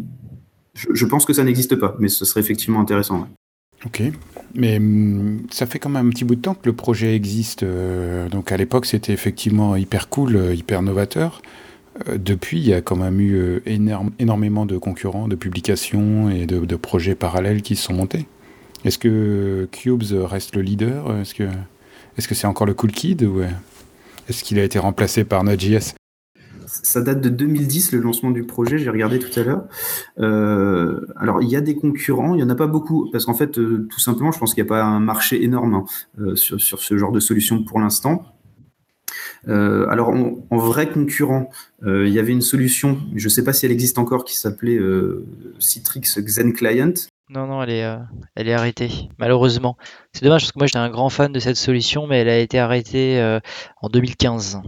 [0.74, 3.28] je, pense que ça n'existe pas, mais ce serait effectivement intéressant.
[3.86, 4.02] Ok,
[4.56, 7.63] mais hum, ça fait quand même un petit bout de temps que le projet existe.
[7.63, 11.42] Euh, donc à l'époque, c'était effectivement hyper cool, euh, hyper novateur.
[12.08, 13.62] Euh, depuis, il y a quand même eu
[14.20, 18.26] énormément de concurrents, de publications et de, projets parallèles qui se sont montés.
[18.86, 21.20] Est-ce que Cubes reste le leader?
[21.20, 21.48] Est-ce que
[22.16, 23.42] est-ce que c'est encore le cool kid ou
[24.30, 25.96] est-ce qu'il a été remplacé par Node.js
[26.84, 29.63] ça date de 2010, le lancement du projet, j'ai regardé tout à l'heure.
[30.19, 33.34] Euh, alors, il y a des concurrents, il n'y en a pas beaucoup, parce qu'en
[33.34, 35.86] fait, euh, tout simplement, je pense qu'il n'y a pas un marché énorme hein,
[36.19, 38.26] euh, sur, ce genre de solution pour l'instant.
[39.48, 41.50] alors, en vrai concurrent,
[41.86, 44.80] il y avait une solution, je ne sais pas si elle existe encore, qui s'appelait
[45.60, 46.93] Citrix Xen Client.
[47.30, 47.98] Non, non, elle est,
[48.36, 49.78] elle est arrêtée, malheureusement.
[50.13, 52.39] C'est dommage parce que moi j'étais un grand fan de cette solution, mais elle a
[52.39, 53.39] été arrêtée
[53.82, 54.62] en 2015.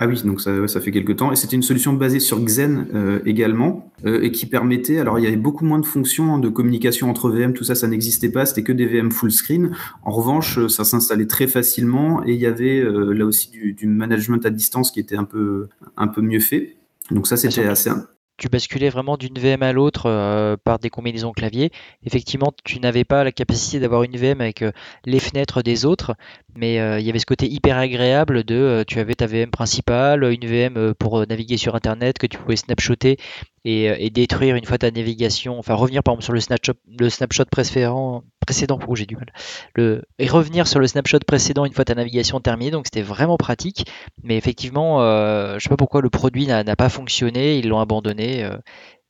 [0.00, 1.32] Ah oui, donc ça, ça fait quelques temps.
[1.32, 5.24] Et c'était une solution basée sur Xen euh, également, euh, et qui permettait, alors il
[5.24, 8.28] y avait beaucoup moins de fonctions hein, de communication entre VM, tout ça, ça n'existait
[8.28, 9.72] pas, c'était que des VM full screen.
[10.04, 13.86] En revanche, euh, ça s'installait très facilement, et il y avait là aussi du, du,
[13.86, 16.76] management à distance qui était un peu, un peu mieux fait.
[17.10, 17.90] Donc ça, c'était assez,
[18.38, 21.70] tu basculais vraiment d'une VM à l'autre euh, par des combinaisons clavier.
[22.06, 24.70] Effectivement, tu n'avais pas la capacité d'avoir une VM avec euh,
[25.04, 26.14] les fenêtres des autres,
[26.54, 30.24] mais euh, il y avait ce côté hyper agréable de tu avais ta VM principale,
[30.24, 33.18] une VM pour naviguer sur Internet que tu pouvais snapshotter
[33.64, 37.44] et, détruire une fois ta navigation, enfin revenir par exemple sur le snapshot, le snapshot
[37.50, 39.30] précédent, précédent oh, j'ai du mal,
[39.74, 43.36] le, et revenir sur le snapshot précédent une fois ta navigation terminée, donc c'était vraiment
[43.36, 43.84] pratique,
[44.22, 48.42] mais effectivement, euh, je sais pas pourquoi le produit n'a pas fonctionné, ils l'ont abandonné,
[48.44, 48.56] euh,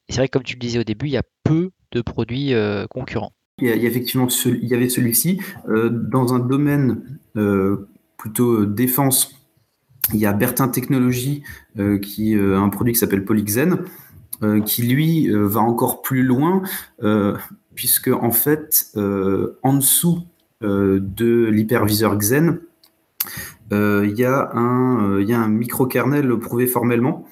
[0.08, 2.52] c'est vrai que comme tu le disais au début, il y a peu de produits
[2.52, 3.30] euh, concurrents.
[3.60, 5.40] Il y, a, effectivement il y avait celui-ci.
[5.66, 7.18] Dans un domaine
[8.16, 9.34] plutôt défense,
[10.14, 11.42] il y a Bertin Technologies
[12.02, 13.78] qui a un produit qui s'appelle Polyxen.
[14.64, 16.62] Qui lui va encore plus loin,
[17.78, 20.26] puisque en fait, en dessous
[20.60, 22.58] de l'hyperviseur Xen,
[23.70, 27.28] il y, a un, y a un microkernel prouvé formellement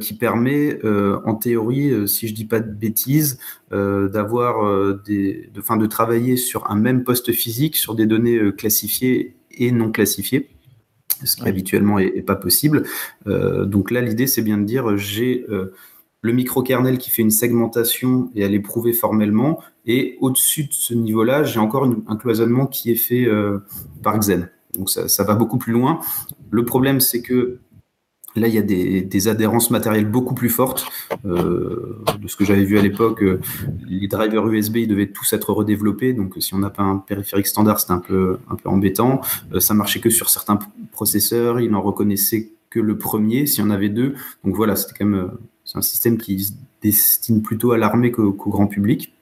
[0.00, 3.38] qui permet, en théorie, si je dis pas de bêtises,
[3.70, 9.36] d'avoir des, de, fin, de travailler sur un même poste physique sur des données classifiées
[9.52, 10.48] et non classifiées
[11.22, 12.82] ce qui habituellement est, pas possible.
[13.26, 15.46] donc là, l'idée, c'est bien de dire, j'ai
[16.20, 19.60] le microkernel qui fait une segmentation et elle est prouvée formellement.
[19.86, 23.58] Et au-dessus de ce niveau-là, j'ai encore un cloisonnement qui est fait euh,
[24.02, 24.50] par Xen.
[24.76, 26.00] Donc ça, va beaucoup plus loin.
[26.50, 27.58] Le problème, c'est que
[28.36, 30.86] là, il y a des, adhérences matérielles beaucoup plus fortes.
[31.24, 33.40] Euh, de ce que j'avais vu à l'époque, euh,
[33.88, 36.12] les drivers USB, ils devaient tous être redéveloppés.
[36.12, 39.20] Donc si on n'a pas un périphérique standard, c'est un peu, un peu embêtant.
[39.58, 40.58] ça marchait que sur certains
[40.92, 41.60] processeurs.
[41.60, 44.14] Il n'en reconnaissait que le premier, s'il y en avait deux.
[44.44, 45.30] Donc voilà, c'était quand même
[45.68, 49.12] c'est un système qui se destine plutôt à l'armée qu'au grand public.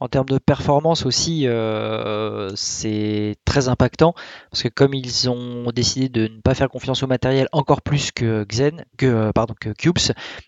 [0.00, 4.14] En termes de performance aussi, euh, c'est très impactant
[4.50, 8.10] parce que comme ils ont décidé de ne pas faire confiance au matériel encore plus
[8.10, 9.98] que Xen, que euh, pardon que Cubes,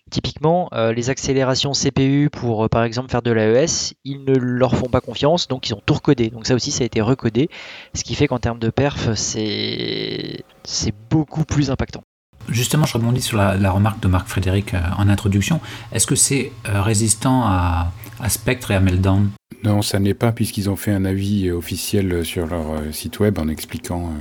[0.09, 4.89] typiquement euh, les accélérations CPU pour par exemple faire de l'AES, ils ne leur font
[4.89, 6.29] pas confiance, donc ils ont tout recodé.
[6.29, 7.49] Donc ça aussi, ça a été recodé,
[7.93, 12.03] ce qui fait qu'en termes de perf, c'est c'est beaucoup plus impactant.
[12.51, 15.59] Justement, je rebondis sur la, remarque de Marc Frédéric euh, en introduction.
[15.91, 17.91] Est-ce que c'est euh, résistant à,
[18.27, 19.29] Spectre et à Meltdown?
[19.63, 23.37] Non, ça n'est pas, puisqu'ils ont fait un avis officiel sur leur euh, site web
[23.39, 24.11] en expliquant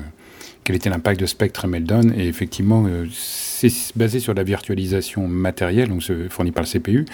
[0.65, 2.13] quel était l'impact de Spectre et Meltdown.
[2.17, 7.07] Et effectivement, c'est basé sur la virtualisation matérielle, donc fournie par le CPU.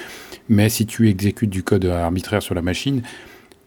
[0.49, 3.03] Mais si tu exécutes du code arbitraire sur la machine,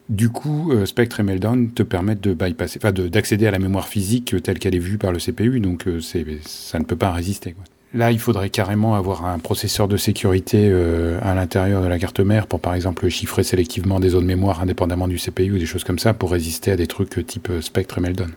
[0.08, 4.42] du coup, euh, Spectre et Meltdown te permettent de bypasser, d'accéder à la mémoire physique
[4.42, 7.54] telle qu'elle est vue par le CPU, donc euh, ça ne peut pas résister.
[7.92, 12.20] Là, il faudrait carrément avoir un processeur de sécurité euh, à l'intérieur de la carte
[12.20, 15.84] mère pour, par exemple, chiffrer sélectivement des zones mémoire indépendamment du CPU ou des choses
[15.84, 18.30] comme ça pour résister à des trucs type Spectre et Meltdown.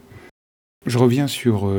[0.85, 1.69] Je reviens sur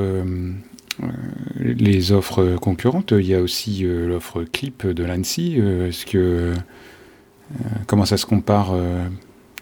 [1.58, 3.12] les offres concurrentes.
[3.12, 5.58] Il y a aussi l'offre Clip de l'ANSI.
[5.88, 6.54] Est-ce
[7.86, 8.74] comment ça se compare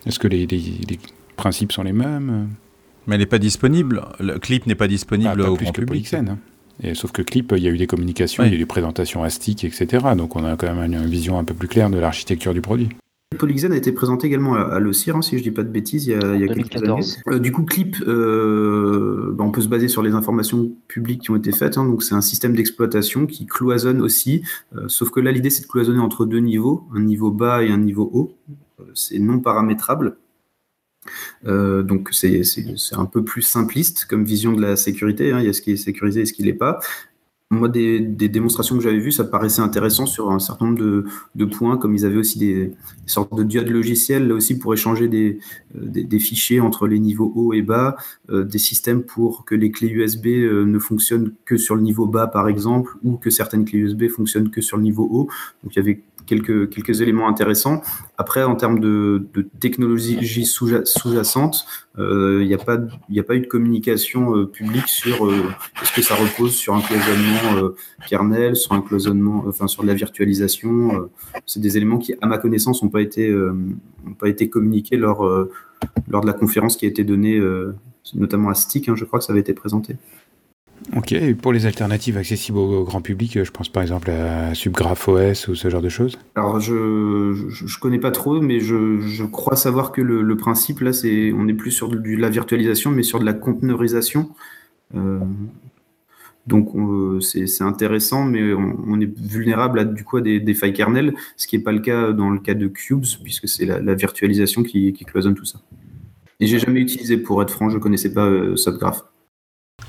[0.06, 0.98] Est-ce que les, les,
[1.36, 2.48] principes sont les mêmes?
[3.06, 4.02] Mais elle n'est pas disponible.
[4.18, 6.12] Le clip n'est pas disponible ah, au plus grand que public.
[6.14, 6.38] Hein.
[6.82, 8.66] Et, sauf que clip, il y a eu des communications, il y a eu des
[8.66, 10.06] présentations ASTIC, etc.
[10.16, 12.88] Donc on a quand même une vision un peu plus claire de l'architecture du produit.
[13.38, 16.10] Polyxen a été présenté également à, l'OCIR, hein, si je dis pas de bêtises, il
[16.10, 17.00] y a, il y a quelques années.
[17.28, 21.30] Euh, du coup, Clip, euh, bah, on peut se baser sur les informations publiques qui
[21.30, 21.78] ont été faites.
[21.78, 24.42] Hein, donc, c'est un système d'exploitation qui cloisonne aussi.
[24.74, 27.70] Euh, sauf que là, l'idée, c'est de cloisonner entre deux niveaux, un niveau bas et
[27.70, 28.34] un niveau haut.
[28.94, 30.16] C'est non paramétrable.
[31.44, 32.42] donc c'est
[32.92, 35.32] un peu plus simpliste comme vision de la sécurité.
[35.32, 35.40] Hein.
[35.40, 36.80] Il y a ce qui est sécurisé et ce qui l'est pas
[37.52, 41.76] moi, des, démonstrations que j'avais vues, ça paraissait intéressant sur un certain nombre de, points,
[41.78, 42.72] comme ils avaient aussi des,
[43.06, 45.40] sortes de diodes logicielles, là aussi pour échanger des,
[45.76, 47.96] euh, des, fichiers entre les niveaux haut et bas,
[48.30, 52.06] euh, des systèmes pour que les clés USB euh, ne fonctionnent que sur le niveau
[52.06, 55.28] bas, par exemple, ou que certaines clés USB fonctionnent que sur le niveau haut.
[55.64, 57.82] Donc il y avait quelques, quelques éléments intéressants.
[58.18, 59.26] Après, en termes de,
[59.60, 61.66] technologie sous-jacente,
[61.98, 65.32] il n'y a, pas, a pas eu de communication publique sur
[65.82, 67.72] est-ce que ça repose sur un cloisonnement
[68.06, 71.08] kernel, sur un cloisonnement, enfin sur de la virtualisation.
[71.46, 73.34] C'est des éléments qui, à ma connaissance, n'ont pas été,
[74.18, 75.24] pas été communiqués lors,
[76.08, 77.40] lors de la conférence qui a été donnée,
[78.14, 79.96] notamment à STIC, hein, je crois que ça avait été présenté.
[80.96, 85.08] Ok, et pour les alternatives accessibles au grand public, je pense par exemple à Subgraph
[85.08, 86.18] OS ou ce genre de choses?
[86.34, 91.32] Alors je ne connais pas trop, mais je, crois savoir que le, principe là, c'est
[91.32, 94.30] on n'est plus sur de, la virtualisation, mais sur de la conteneurisation.
[94.96, 95.20] Euh,
[96.46, 96.70] donc
[97.22, 101.56] c'est intéressant, mais on, est vulnérable à, du coup, à des, failles kernel, ce qui
[101.56, 105.34] n'est pas le cas dans le cas de Cubes, puisque c'est la, virtualisation qui, cloisonne
[105.34, 105.60] tout ça.
[106.40, 109.04] Et j'ai jamais utilisé, pour être franc, je ne connaissais pas euh, Subgraph.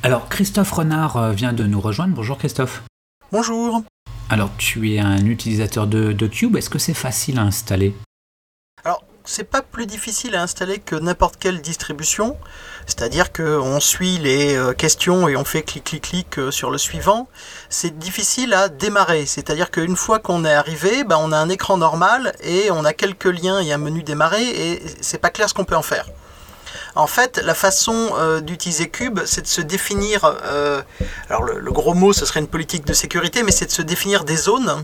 [0.04, 2.16] Alors, Christophe Renard euh, vient de nous rejoindre.
[2.16, 2.84] Bonjour Christophe.
[3.32, 3.84] Bonjour.
[4.30, 6.56] Alors, tu es un utilisateur de, Cube.
[6.56, 7.94] Est-ce que c'est facile à installer?
[8.84, 12.38] Alors, c'est pas plus difficile à installer que n'importe quelle distribution.
[12.88, 16.78] C'est-à-dire qu'on suit les euh, questions et on fait clic, clic, clic euh, sur le
[16.78, 17.28] suivant.
[17.70, 19.26] C'est difficile à démarrer.
[19.26, 22.94] C'est-à-dire qu'une fois qu'on est arrivé, ben, on a un écran normal et on a
[22.94, 26.08] quelques liens et un menu démarrer et c'est pas clair ce qu'on peut en faire.
[26.96, 30.82] En fait, la façon euh, d'utiliser Cube, c'est de se définir, euh,
[31.30, 34.24] alors le, gros mot, ce serait une politique de sécurité, mais c'est de se définir
[34.24, 34.84] des zones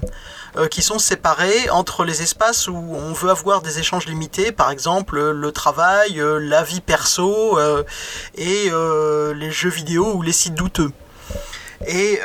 [0.56, 4.71] euh, qui sont séparées entre les espaces où on veut avoir des échanges limités, par
[4.71, 7.60] exemple le travail, la vie perso
[8.36, 8.71] et
[9.36, 10.91] les jeux vidéo ou les sites douteux.
[11.86, 12.19] Et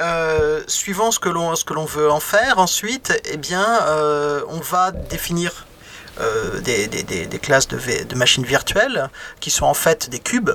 [0.66, 3.66] suivant ce que l'on veut en faire ensuite, eh bien,
[4.48, 5.66] on va définir
[6.20, 9.08] euh, des, classes de, machines virtuelles
[9.40, 10.50] qui sont en fait des cubes.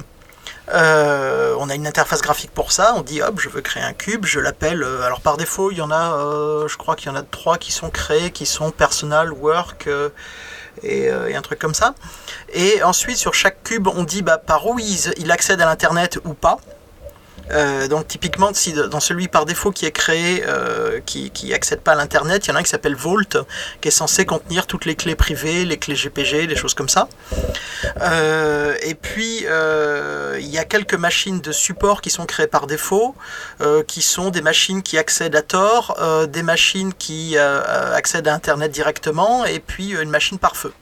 [0.74, 2.93] Euh, on a une interface graphique pour ça.
[2.96, 4.84] On dit hop, je veux créer un cube, je l'appelle.
[4.84, 7.58] Euh, alors par défaut, il y en a, je crois qu'il y en a trois
[7.58, 9.89] qui sont créés, qui sont personal, work
[10.84, 11.96] et, un truc comme ça.
[12.54, 16.34] Et ensuite, sur chaque cube, on dit bah, par où il accède à l'internet ou
[16.34, 16.58] pas.
[17.52, 18.52] Euh, donc typiquement,
[18.90, 22.50] dans celui par défaut qui est créé, euh, qui, qui accède pas à l'internet, il
[22.50, 23.38] y en a un qui s'appelle Vault,
[23.82, 27.08] qui est censé contenir toutes les clés privées, les clés GPG, des choses comme ça.
[28.02, 29.46] Euh, et puis
[30.40, 33.16] il y a quelques machines de support qui sont créées par défaut,
[33.88, 39.46] qui sont des machines qui accèdent à Tor, des machines qui accèdent à internet directement,
[39.46, 40.74] et puis une machine par feu.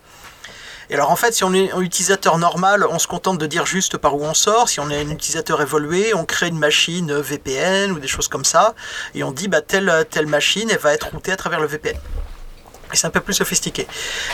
[0.90, 3.66] Et alors en fait, si on est un utilisateur normal, on se contente de dire
[3.66, 4.70] juste par où on sort.
[4.70, 8.46] Si on est un utilisateur évolué, on crée une machine VPN ou des choses comme
[8.46, 8.76] ça,
[9.14, 11.98] et on dit bah telle telle machine, elle va être routée à travers le VPN.
[12.94, 13.88] Et c'est un peu plus sophistiqué.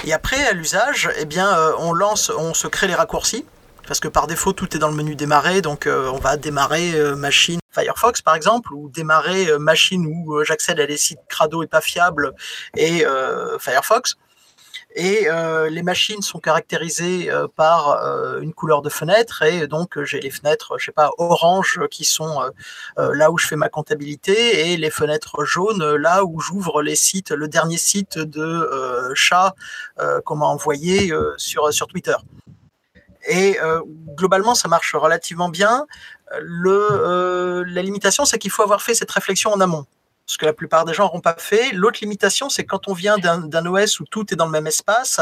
[0.03, 3.45] Et après, à l'usage, eh bien, euh, on lance, on se crée les raccourcis
[3.87, 6.93] parce que par défaut tout est dans le menu démarrer, donc euh, on va démarrer
[6.93, 11.67] euh, machine Firefox par exemple, ou démarrer machine où j'accède à des sites crado et
[11.67, 12.33] pas fiables
[12.77, 13.03] et
[13.59, 14.17] Firefox.
[14.93, 20.01] Et euh, les machines sont caractérisées euh, par euh, une couleur de fenêtre et donc
[20.03, 22.41] j'ai les fenêtres, je sais pas, orange qui sont
[22.97, 27.31] là où je fais ma comptabilité et les fenêtres jaunes là où j'ouvre les sites,
[27.31, 29.55] le dernier site de chat
[30.25, 32.15] qu'on m'a envoyé sur, sur Twitter.
[33.27, 33.57] Et
[34.15, 35.85] globalement, ça marche relativement bien.
[36.39, 39.85] Le, la limitation, c'est qu'il faut avoir fait cette réflexion en amont
[40.31, 41.71] ce que la plupart des gens n'auront pas fait.
[41.73, 45.19] L'autre limitation, c'est quand on vient d'un OS où tout est dans le même espace,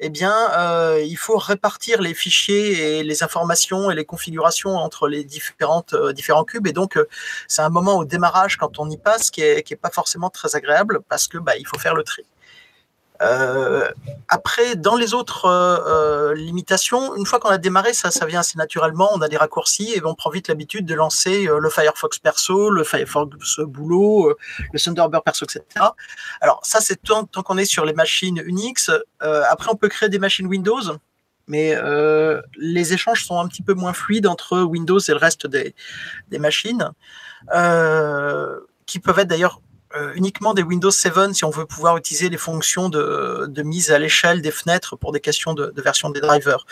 [0.00, 5.08] eh bien, euh, il faut répartir les fichiers et les informations et les configurations entre
[5.08, 6.66] les différentes, euh, différents cubes.
[6.66, 7.06] Et donc, euh,
[7.46, 10.30] c'est un moment au démarrage, quand on y passe, qui n'est qui est pas forcément
[10.30, 12.24] très agréable parce que bah, il faut faire le tri.
[13.22, 13.90] Euh,
[14.28, 18.56] après, dans les autres euh, euh, limitations, une fois qu'on a démarré, ça, vient assez
[18.56, 19.10] naturellement.
[19.14, 22.84] On a des raccourcis et on prend vite l'habitude de lancer le Firefox perso, le
[22.84, 24.34] Firefox boulot,
[24.72, 25.64] le Thunderbird perso, etc.
[26.40, 28.90] Alors ça, c'est tant, qu'on est sur les machines Unix.
[29.20, 30.98] après, on peut créer des machines Windows
[31.46, 31.74] mais
[32.56, 35.74] les échanges sont un petit peu moins fluides entre Windows et le reste des,
[36.38, 36.92] machines,
[38.86, 39.60] qui peuvent être d'ailleurs
[39.96, 43.98] euh, uniquement des Windows 7 si on veut pouvoir utiliser les fonctions de, mise à
[43.98, 46.64] l'échelle des fenêtres pour des questions de, version des drivers.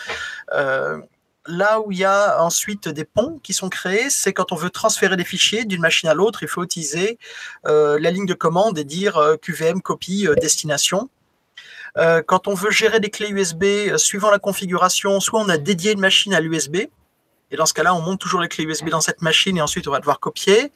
[1.47, 4.69] là où il y a ensuite des ponts qui sont créés, c'est quand on veut
[4.69, 7.17] transférer des fichiers d'une machine à l'autre, il faut utiliser
[7.63, 11.09] la ligne de commande et dire QVM copie destination.
[11.97, 15.57] Euh, quand on veut gérer des clés USB euh, suivant la configuration, soit on a
[15.57, 16.87] dédié une machine à l'USB,
[17.51, 19.87] et dans ce cas-là, on monte toujours les clés USB dans cette machine et ensuite
[19.87, 20.71] on va devoir copier.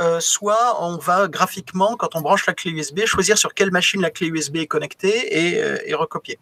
[0.00, 4.00] Euh, soit on va graphiquement, quand on branche la clé USB, choisir sur quelle machine
[4.00, 6.38] la clé USB est connectée et, recopier.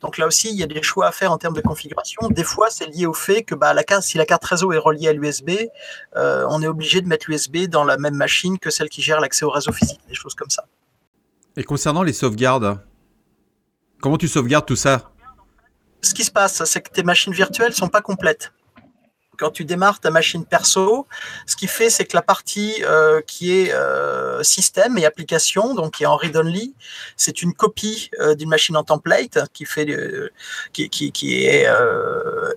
[0.00, 2.28] Donc là aussi, il y a des choix à faire en termes de configuration.
[2.30, 4.78] Des fois, c'est lié au fait que bah, la carte, si la carte réseau est
[4.78, 5.50] reliée à l'USB,
[6.14, 9.44] on est obligé de mettre l'USB dans la même machine que celle qui gère l'accès
[9.44, 10.64] au réseau physique, des choses comme ça.
[11.56, 12.80] Et concernant les sauvegardes,
[14.00, 15.10] Comment tu sauvegardes tout ça?
[16.02, 18.52] Ce qui se passe, c'est que tes machines virtuelles sont pas complètes.
[19.38, 21.06] Quand tu démarres ta machine perso,
[21.46, 25.94] ce qui fait, c'est que la partie euh, qui est euh, système et application, donc
[25.94, 26.74] qui est en read-only,
[27.16, 29.86] c'est une copie euh, d'une machine en template qui fait,
[30.72, 31.68] qui, est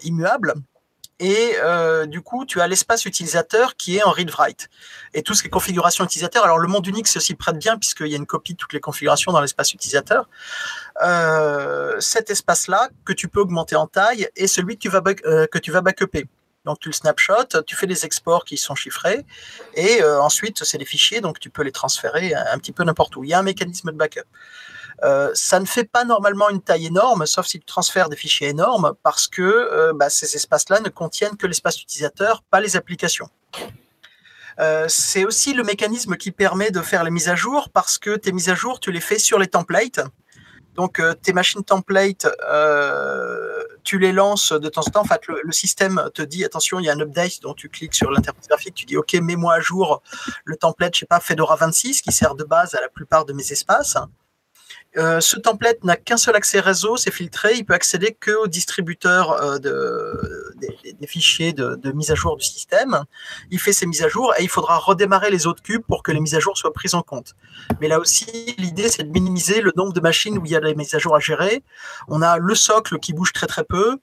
[0.03, 0.55] immuable
[1.19, 1.53] et
[2.07, 4.69] du coup, tu as l'espace utilisateur qui est en read-write.
[5.13, 8.07] Et tout ce qui est configuration utilisateur, alors le monde Unix s'y prête bien puisqu'il
[8.07, 10.27] y a une copie de toutes les configurations dans l'espace utilisateur.
[11.99, 15.71] Cet espace-là, que tu peux augmenter en taille, est celui que tu vas, que tu
[15.71, 16.27] vas backuper.
[16.65, 19.25] Donc tu le snapshot, tu fais des exports qui sont chiffrés,
[19.73, 23.23] et ensuite c'est des fichiers, donc tu peux les transférer un, petit peu n'importe où.
[23.23, 24.27] Il y a un mécanisme de backup.
[25.03, 28.49] Euh, ça ne fait pas normalement une taille énorme, sauf si tu transfères des fichiers
[28.49, 33.29] énormes, parce que euh, bah, ces espaces-là ne contiennent que l'espace utilisateur, pas les applications.
[34.59, 38.15] Euh, c'est aussi le mécanisme qui permet de faire les mises à jour, parce que
[38.15, 40.01] tes mises à jour, tu les fais sur les templates.
[40.75, 42.27] Donc tes machines templates,
[43.83, 45.01] tu les lances de temps en temps.
[45.01, 47.69] En fait, le, le, système te dit attention, il y a un update, donc tu
[47.69, 50.01] cliques sur l'interface graphique, tu dis ok, mets-moi à jour
[50.45, 53.33] le template, je sais pas, Fedora 26 qui sert de base à la plupart de
[53.33, 53.97] mes espaces.
[54.97, 58.47] Euh, ce template n'a qu'un seul accès réseau, c'est filtré, il peut accéder que au
[58.47, 60.53] distributeur euh, de,
[60.99, 63.03] des, fichiers de, mise à jour du système.
[63.51, 66.11] Il fait ses mises à jour et il faudra redémarrer les autres cubes pour que
[66.11, 67.35] les mises à jour soient prises en compte.
[67.79, 70.59] Mais là aussi, l'idée c'est de minimiser le nombre de machines où il y a
[70.59, 71.63] des mises à jour à gérer.
[72.09, 73.97] On a le socle qui bouge très très peu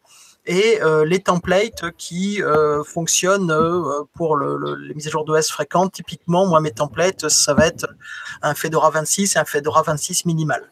[0.46, 2.40] et euh, les templates qui
[2.86, 3.52] fonctionnent
[4.14, 5.92] pour les mises à jour d'OS fréquentes.
[5.92, 7.88] Typiquement, moi, mes templates, ça va être
[8.40, 10.66] un Fedora 26 et un Fedora 26 minimal.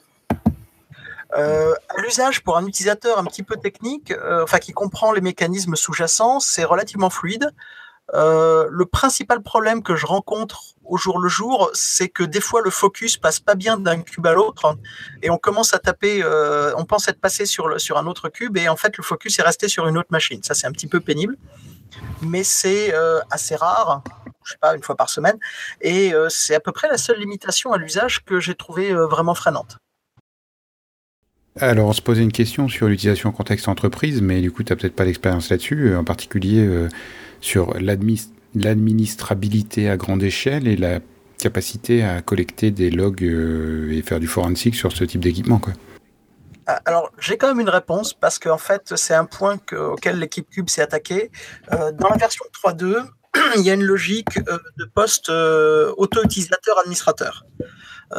[1.35, 5.77] Euh, l'usage pour un utilisateur un petit peu technique, euh, enfin qui comprend les mécanismes
[5.77, 7.51] sous-jacents, c'est relativement fluide.
[8.15, 12.63] Euh, le principal problème que je rencontre au jour le jour, c'est que des fois
[12.63, 14.77] le focus passe pas bien d'un cube à l'autre
[15.23, 16.25] et on commence à taper,
[16.77, 19.41] on pense être passé sur, le, sur un autre cube et en fait le focus
[19.41, 20.41] est resté sur une autre machine.
[20.45, 21.37] Ça c'est un petit peu pénible,
[22.23, 22.95] mais c'est
[23.33, 24.05] assez rare,
[24.45, 25.41] je sais pas, une fois par semaine,
[25.81, 29.79] et c'est à peu près la seule limitation à l'usage que j'ai trouvé vraiment freinante.
[31.59, 34.73] Alors, on se posait une question sur l'utilisation en contexte entreprise, mais du coup, tu
[34.73, 36.89] n'as peut-être pas d'expérience là-dessus, euh, en particulier euh,
[37.41, 37.75] sur
[38.55, 41.01] l'administrabilité à grande échelle et la
[41.39, 45.59] capacité à collecter des logs euh, et faire du forensic sur ce type d'équipement.
[46.67, 50.51] Ah, alors, j'ai quand même une réponse parce qu'en fait, c'est un point auquel l'équipe
[50.51, 51.31] Cube s'est attaquée.
[51.71, 53.03] dans la version 3.2,
[53.57, 57.47] il y a une logique de poste auto-utilisateur administrateur.
[57.61, 57.65] Euh,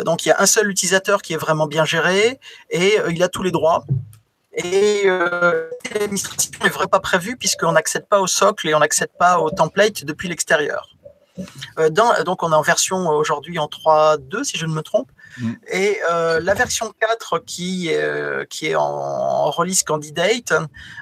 [0.03, 3.23] donc il y a un seul utilisateur qui est vraiment bien géré et euh, il
[3.23, 3.85] a tous les droits.
[4.53, 9.11] Et euh, l'administration n'est vraiment pas prévue puisqu'on n'accède pas au socle et on n'accède
[9.17, 10.89] pas au template depuis l'extérieur.
[11.91, 15.11] donc on est en version aujourd'hui en 3.2 si je ne me trompe.
[15.39, 15.53] Mm.
[15.71, 20.53] Et euh, la version 4 qui, euh, qui est en, release candidate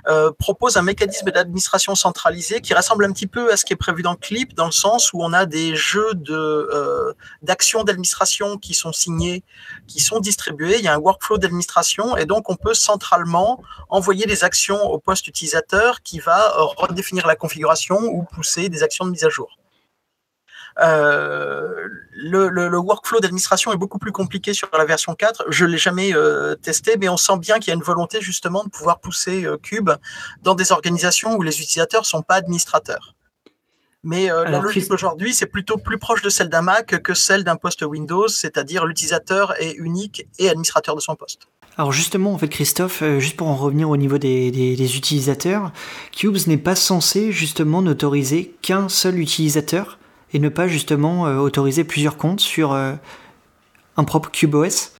[0.07, 3.77] euh, propose un mécanisme d'administration centralisé qui ressemble un petit peu à ce qui est
[3.77, 8.73] prévu dans clip, dans le sens où on a des jeux de d'actions d'administration qui
[8.73, 9.43] sont signés,
[9.87, 10.77] qui sont distribués.
[10.77, 14.99] Il y a un workflow d'administration et donc on peut centralement envoyer des actions au
[14.99, 19.57] poste utilisateur qui va redéfinir la configuration ou pousser des actions de mise à jour.
[20.81, 25.45] Euh, le, workflow d'administration est beaucoup plus compliqué sur la version 4.
[25.49, 28.63] Je l'ai jamais euh, testé, mais on sent bien qu'il y a une volonté justement
[28.63, 29.91] de pouvoir pousser euh, Cube
[30.43, 33.15] dans des organisations où les utilisateurs sont pas administrateurs.
[34.07, 37.55] Mais la logique aujourd'hui, c'est plutôt plus proche de celle d'un Mac que celle d'un
[37.55, 41.47] poste Windows, c'est-à-dire l'utilisateur est unique et administrateur de son poste.
[41.75, 45.71] Alors justement, en fait, Christophe, juste pour en revenir au niveau des, des utilisateurs,
[46.11, 49.97] Cubes n'est pas censé justement n'autoriser qu'un seul utilisateur
[50.35, 52.91] et ne pas justement euh, autoriser plusieurs comptes sur euh,
[53.95, 54.91] un propre CubeOS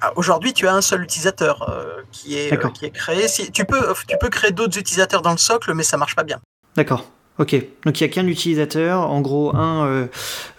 [0.00, 3.26] Ah, aujourd'hui, tu as un seul utilisateur euh, qui, est, qui est créé.
[3.26, 6.22] Si, tu, peux, tu peux créer d'autres utilisateurs dans le socle, mais ça marche pas
[6.22, 6.38] bien.
[6.76, 7.04] D'accord.
[7.38, 7.56] Ok.
[7.84, 10.08] Donc il n'y a qu'un utilisateur, en gros un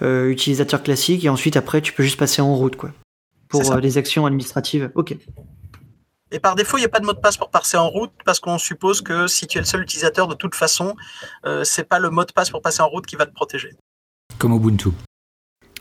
[0.01, 2.89] utilisateur classique, et ensuite après tu peux juste passer en route quoi.
[3.47, 4.91] Pour les actions administratives.
[4.95, 5.15] Ok.
[6.33, 8.11] Et par défaut, il n'y a pas de mot de passe pour passer en route
[8.25, 10.95] parce qu'on suppose que si tu es le seul utilisateur, de toute façon,
[11.63, 13.75] c'est pas le mot de passe pour passer en route qui va te protéger.
[14.39, 14.89] Comme Ubuntu.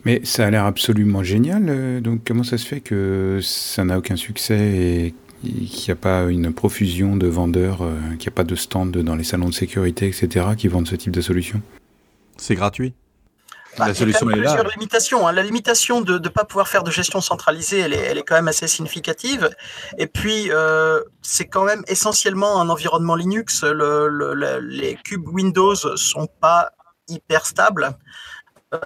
[0.05, 1.67] Mais ça a l'air absolument génial.
[1.69, 5.97] Euh, donc comment ça se fait que ça n'a aucun succès et qu'il n'y a
[5.97, 9.49] pas une profusion de vendeurs, euh, qu'il n'y a pas de stand dans les salons
[9.49, 11.61] de sécurité, etc., qui vendent ce type de solution?
[12.37, 12.95] C'est gratuit.
[13.79, 14.63] Bah, la solution est là.
[14.75, 15.33] Limitations, hein.
[15.33, 18.35] La limitation de ne pas pouvoir faire de gestion centralisée, elle est, elle est quand
[18.35, 19.51] même assez significative.
[19.99, 23.63] Et puis, euh, c'est quand même essentiellement un environnement Linux.
[23.63, 26.73] Le, les cubes Windows sont pas
[27.09, 27.97] hyper stables.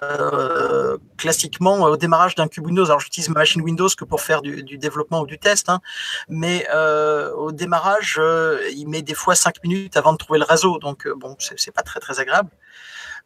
[0.03, 2.85] Euh, classiquement au démarrage d'un cube Windows.
[2.85, 5.79] Alors j'utilise ma machine Windows que pour faire du, développement ou du test, hein,
[6.27, 10.45] mais euh, au démarrage, euh, il met des fois 5 minutes avant de trouver le
[10.45, 12.49] réseau, donc bon, c'est pas très très agréable.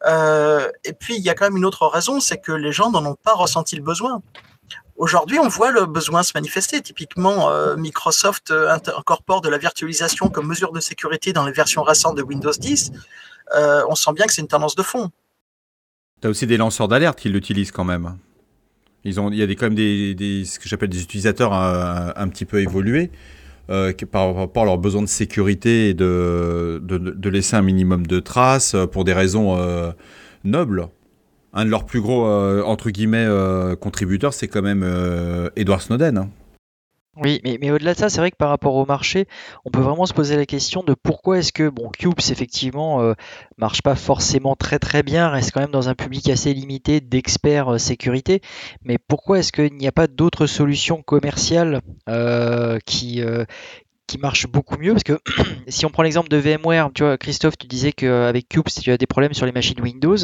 [0.04, 3.04] Et puis il y a quand même une autre raison, c'est que les gens n'en
[3.04, 4.22] ont pas ressenti le besoin.
[4.96, 6.80] Aujourd'hui, on voit le besoin se manifester.
[6.80, 12.22] Typiquement, Microsoft incorpore de la virtualisation comme mesure de sécurité dans les versions récentes de
[12.22, 12.92] Windows 10.
[13.54, 15.10] on sent bien que c'est une tendance de fond.
[16.20, 18.16] Tu as aussi des lanceurs d'alerte qui l'utilisent quand même.
[19.04, 22.60] Il y a des, quand même des, ce que j'appelle des utilisateurs un, petit peu
[22.60, 23.10] évolués
[23.70, 28.18] euh, par rapport à leurs besoins de sécurité et de, de, laisser un minimum de
[28.18, 29.92] traces euh, pour des raisons euh,
[30.42, 30.88] nobles.
[31.54, 33.28] Un de leurs plus gros, entre guillemets,
[33.78, 34.82] contributeurs, c'est quand même
[35.54, 36.16] Edward Snowden.
[36.16, 36.30] Hein.
[37.16, 39.26] Oui, mais, au-delà de ça, c'est vrai que par rapport au marché,
[39.66, 43.12] on peut vraiment se poser la question de pourquoi est-ce que, bon, Cubes, effectivement, euh,
[43.58, 47.74] marche pas forcément très très bien, reste quand même dans un public assez limité d'experts
[47.74, 48.40] euh, sécurité,
[48.82, 53.20] mais pourquoi est-ce qu'il n'y a pas d'autres solutions commerciales euh, qui,
[54.06, 54.92] qui marchent beaucoup mieux?
[54.92, 55.18] Parce que
[55.68, 58.96] si on prend l'exemple de VMware, tu vois, Christophe, tu disais qu'avec Cubes, tu as
[58.96, 60.16] des problèmes sur les machines Windows.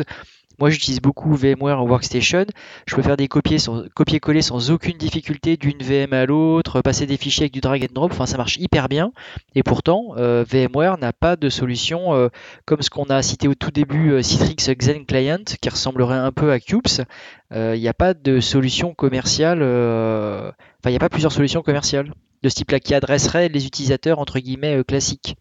[0.58, 2.46] Moi, j'utilise beaucoup VMware Workstation.
[2.86, 7.44] Je peux faire des copier-coller sans aucune difficulté d'une VM à l'autre, passer des fichiers
[7.44, 8.10] avec du drag and drop.
[8.12, 9.12] Enfin, ça marche hyper bien.
[9.54, 12.28] Et pourtant, euh, VMware n'a pas de solution euh,
[12.64, 16.32] comme ce qu'on a cité au tout début, euh, Citrix Xen Client, qui ressemblerait un
[16.32, 16.82] peu à Cubes.
[17.54, 19.62] Il n'y a pas de solution commerciale.
[19.62, 20.52] Enfin,
[20.86, 24.38] il n'y a pas plusieurs solutions commerciales de ce type-là qui adresserait les utilisateurs entre
[24.40, 25.36] guillemets classiques.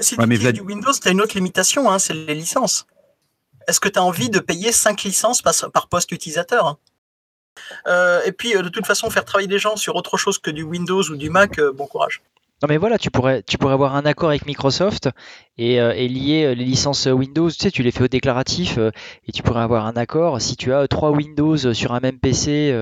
[0.00, 2.86] Si tu utilises du Windows, tu as une autre limitation, hein, c'est les licences.
[3.66, 6.78] Est-ce que tu as envie de payer 5 licences par, poste utilisateur hein?
[7.86, 10.50] Euh, Et puis, euh, de toute façon, faire travailler des gens sur autre chose que
[10.50, 12.22] du Windows ou du Mac, euh, bon courage.
[12.62, 15.10] Non mais voilà, tu pourrais, tu pourrais avoir un accord avec Microsoft
[15.58, 15.76] et,
[16.08, 19.84] lier les licences Windows, tu sais, tu les fais au déclaratif et tu pourrais avoir
[19.86, 22.72] un accord si tu as trois Windows sur un même PC,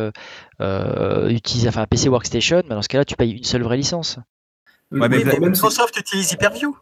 [0.60, 4.18] utilise, enfin un PC Workstation, dans ce cas-là, tu payes une seule vraie licence.
[4.90, 6.76] mais Microsoft utilise Hyperview.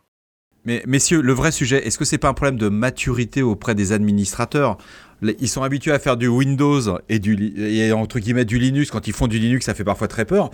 [0.65, 3.93] Mais messieurs, le vrai sujet, est-ce que c'est pas un problème de maturité auprès des
[3.93, 4.77] administrateurs?
[5.23, 8.91] Ils sont habitués à faire du Windows et du et entre guillemets du Linux.
[8.91, 10.51] Quand ils font du Linux, ça fait parfois très peur.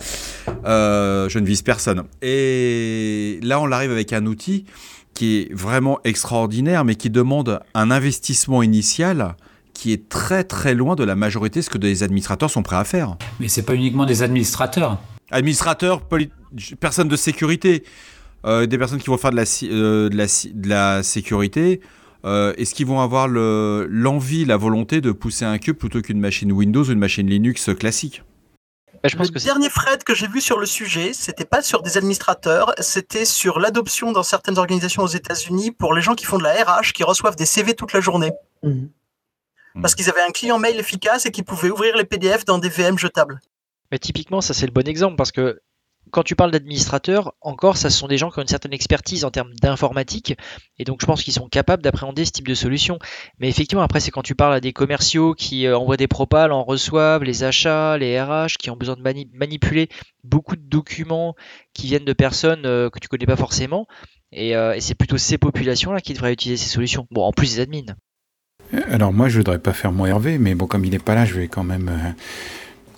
[0.65, 2.03] Euh, je ne vise personne.
[2.21, 4.65] Et là, on arrive avec un outil
[5.13, 9.35] qui est vraiment extraordinaire, mais qui demande un investissement initial
[9.73, 12.75] qui est très très loin de la majorité de ce que des administrateurs sont prêts
[12.75, 13.15] à faire.
[13.39, 14.99] Mais c'est pas uniquement des administrateurs.
[15.31, 16.01] Administrateurs,
[16.79, 17.83] personnes de sécurité.
[18.47, 21.81] Euh, des personnes qui vont faire de la, euh, de la, sécurité,
[22.23, 26.51] euh, est-ce qu'ils vont avoir l'envie, la volonté de pousser un cube plutôt qu'une machine
[26.53, 28.23] Windows ou une machine Linux classique?
[29.03, 31.83] Bah, je pense le dernier thread que j'ai vu sur le sujet, c'était pas sur
[31.83, 36.37] des administrateurs, c'était sur l'adoption dans certaines organisations aux États-Unis pour les gens qui font
[36.37, 38.31] de la RH, qui reçoivent des CV toute la journée.
[38.63, 38.85] Mmh.
[39.81, 42.69] Parce qu'ils avaient un client mail efficace et qui pouvaient ouvrir les PDF dans des
[42.69, 43.39] VM jetables.
[43.91, 45.61] Mais typiquement, ça c'est le bon exemple parce que
[46.11, 49.31] quand tu parles d'administrateurs, encore, ça sont des gens qui ont une certaine expertise en
[49.31, 50.35] termes d'informatique,
[50.77, 52.99] et donc je pense qu'ils sont capables d'appréhender ce type de solution.
[53.39, 56.51] Mais effectivement, après, c'est quand tu parles à des commerciaux qui euh, envoient des propales,
[56.51, 59.89] en reçoivent, les achats, les RH, qui ont besoin de manipuler
[60.23, 61.35] beaucoup de documents
[61.73, 63.87] qui viennent de personnes euh, que tu connais pas forcément,
[64.35, 67.07] euh, et, c'est plutôt ces populations-là qui devraient utiliser ces solutions.
[67.11, 67.95] Bon, en plus des admins.
[68.89, 71.23] Alors moi, je voudrais pas faire mon Hervé, mais bon, comme il n'est pas là,
[71.23, 72.15] je vais quand même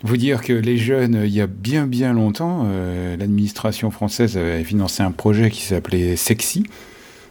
[0.03, 4.63] vous dire que les jeunes, il y a bien bien longtemps, euh, l'administration française avait
[4.63, 6.63] financé un projet qui s'appelait Sexy,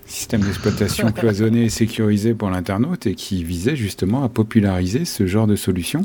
[0.06, 5.46] système d'exploitation cloisonné et sécurisé pour l'internaute, et qui visait justement à populariser ce genre
[5.46, 6.02] de solution.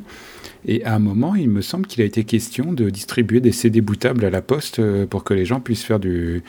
[0.65, 3.81] Et à un moment, il me semble qu'il a été question de distribuer des CD
[3.81, 6.43] bootables à la poste euh, pour que les gens puissent faire du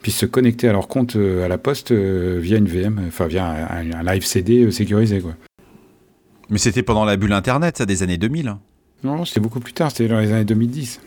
[0.00, 3.68] puissent se connecter à leur compte euh, à la poste via une VM, enfin via
[3.70, 5.34] un, live CD sécurisé quoi.
[6.50, 8.56] Mais c'était pendant la bulle internet, ça des années 2000.
[9.04, 11.00] Non, c'était beaucoup plus tard, c'était dans les années 2010.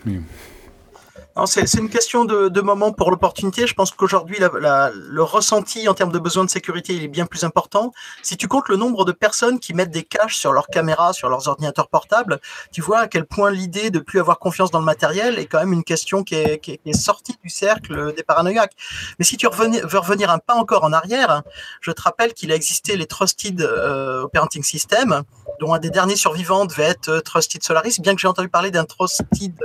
[1.46, 3.66] C'est une question de, de, moment pour l'opportunité.
[3.66, 7.46] Je pense qu'aujourd'hui, le ressenti en termes de besoin de sécurité il est bien plus
[7.46, 7.94] important.
[8.22, 11.30] Si tu comptes le nombre de personnes qui mettent des caches sur leurs caméras, sur
[11.30, 12.40] leurs ordinateurs portables,
[12.74, 15.60] tu vois à quel point l'idée de plus avoir confiance dans le matériel est quand
[15.60, 18.74] même une question qui est, qui est, sortie du cercle des paranoïaques.
[19.18, 21.44] Mais si tu veux revenir un pas encore en arrière,
[21.80, 25.24] je te rappelle qu'il a existé les Trusted euh, Operating System,
[25.62, 28.70] dont un des derniers survivants devait être euh, Trusted Solaris, bien que j'ai entendu parler
[28.70, 29.56] d'un Trusted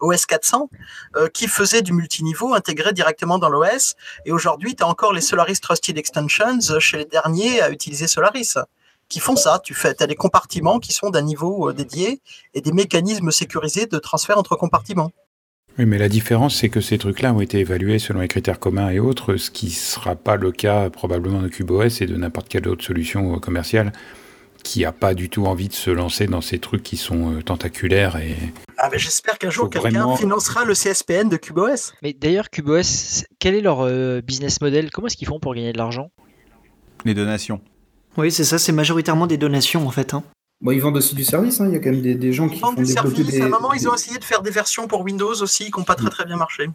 [0.00, 0.70] OS 400
[1.16, 3.94] euh, qui faisait du multiniveau intégré directement dans l'OS.
[4.24, 8.54] Et aujourd'hui, tu as encore les Solaris Trusted Extensions chez les derniers à utiliser Solaris
[9.08, 9.60] qui font ça.
[9.62, 12.20] Tu fais, as des compartiments qui sont d'un niveau euh, dédié
[12.54, 15.12] et des mécanismes sécurisés de transfert entre compartiments.
[15.78, 18.90] Oui, mais la différence, c'est que ces trucs-là ont été évalués selon les critères communs
[18.90, 22.48] et autres, ce qui ne sera pas le cas probablement de CubeOS et de n'importe
[22.48, 23.92] quelle autre solution euh, commerciale
[24.62, 28.16] qui n'a pas du tout envie de se lancer dans ces trucs qui sont tentaculaires
[28.16, 28.36] et
[28.84, 31.92] ah, j'espère qu'un jour quelqu'un financera le CSPN de CubeOS.
[32.02, 34.90] Mais d'ailleurs, CubeOS, quel est leur euh, business model?
[34.90, 36.10] Comment est-ce qu'ils font pour gagner de l'argent?
[37.04, 37.60] Les donations.
[38.16, 40.14] Oui, c'est ça, c'est majoritairement des donations en fait.
[40.14, 40.24] Hein.
[40.60, 41.68] Bon, ils vendent aussi du service, hein.
[41.68, 43.40] il y a quand même des, gens qui font du service.
[43.40, 45.84] À un moment, ils ont essayé de faire des versions pour Windows aussi qui n'ont
[45.84, 46.68] pas très très bien marché.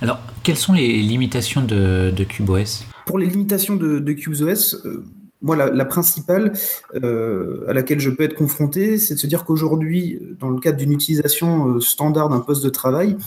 [0.00, 5.04] Alors, quelles sont les limitations de, de CubeOS Pour les limitations de, de CubeOS, euh,
[5.44, 6.54] moi, la, principale
[6.94, 10.78] euh, à laquelle je peux être confronté, c'est de se dire qu'aujourd'hui, dans le cadre
[10.78, 13.18] d'une utilisation euh, standard d'un poste de travail,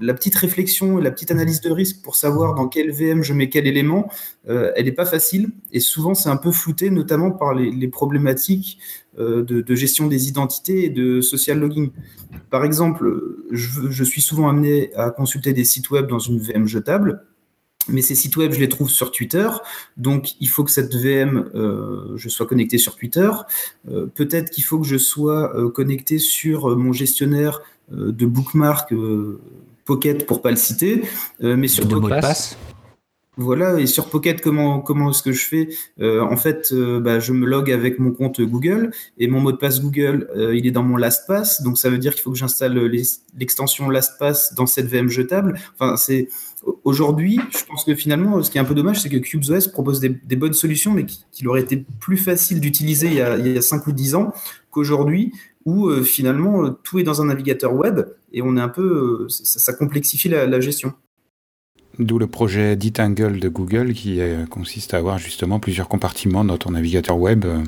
[0.00, 3.34] la petite réflexion et la petite analyse de risque pour savoir dans quel VM je
[3.34, 4.08] mets quel élément,
[4.48, 8.78] euh, elle n'est pas facile et souvent c'est un peu flouté, notamment par les, problématiques
[9.18, 11.90] de, gestion des identités et de social logging.
[12.48, 13.06] Par exemple,
[13.52, 17.22] je, je suis souvent amené à consulter des sites web dans une VM jetable
[17.88, 19.48] mais ces sites web, je les trouve sur Twitter.
[19.96, 23.30] Donc, il faut que cette VM, euh, je sois connecté sur Twitter.
[23.90, 27.60] Euh, peut-être qu'il faut que je sois euh, connecté sur mon gestionnaire
[27.90, 28.94] de bookmark
[29.84, 31.02] Pocket pour pas le citer.
[31.40, 32.56] mais sur de mot de passe.
[33.36, 35.68] Voilà, et sur Pocket, comment, comment est-ce que je fais?
[36.00, 39.82] En fait, bah, je me log avec mon compte Google et mon mot de passe
[39.82, 41.60] Google, il est dans mon LastPass.
[41.62, 42.74] Donc, ça veut dire qu'il faut que j'installe
[43.36, 45.60] l'extension LastPass dans cette VM jetable.
[45.78, 46.28] Enfin, c'est
[46.84, 50.00] Aujourd'hui, je pense que finalement, ce qui est un peu dommage, c'est que CubeOS propose
[50.00, 53.14] des, bonnes solutions, mais qu'il aurait été plus facile d'utiliser il,
[53.48, 54.32] y a 5 ou 10 ans
[54.70, 55.32] qu'aujourd'hui,
[55.64, 58.00] où euh, finalement tout est dans un navigateur web
[58.32, 60.92] et on est un peu, euh, ça, complexifie la, gestion.
[61.98, 66.72] D'où le projet Detangle de Google qui consiste à avoir justement plusieurs compartiments dans ton
[66.72, 67.62] navigateur web euh,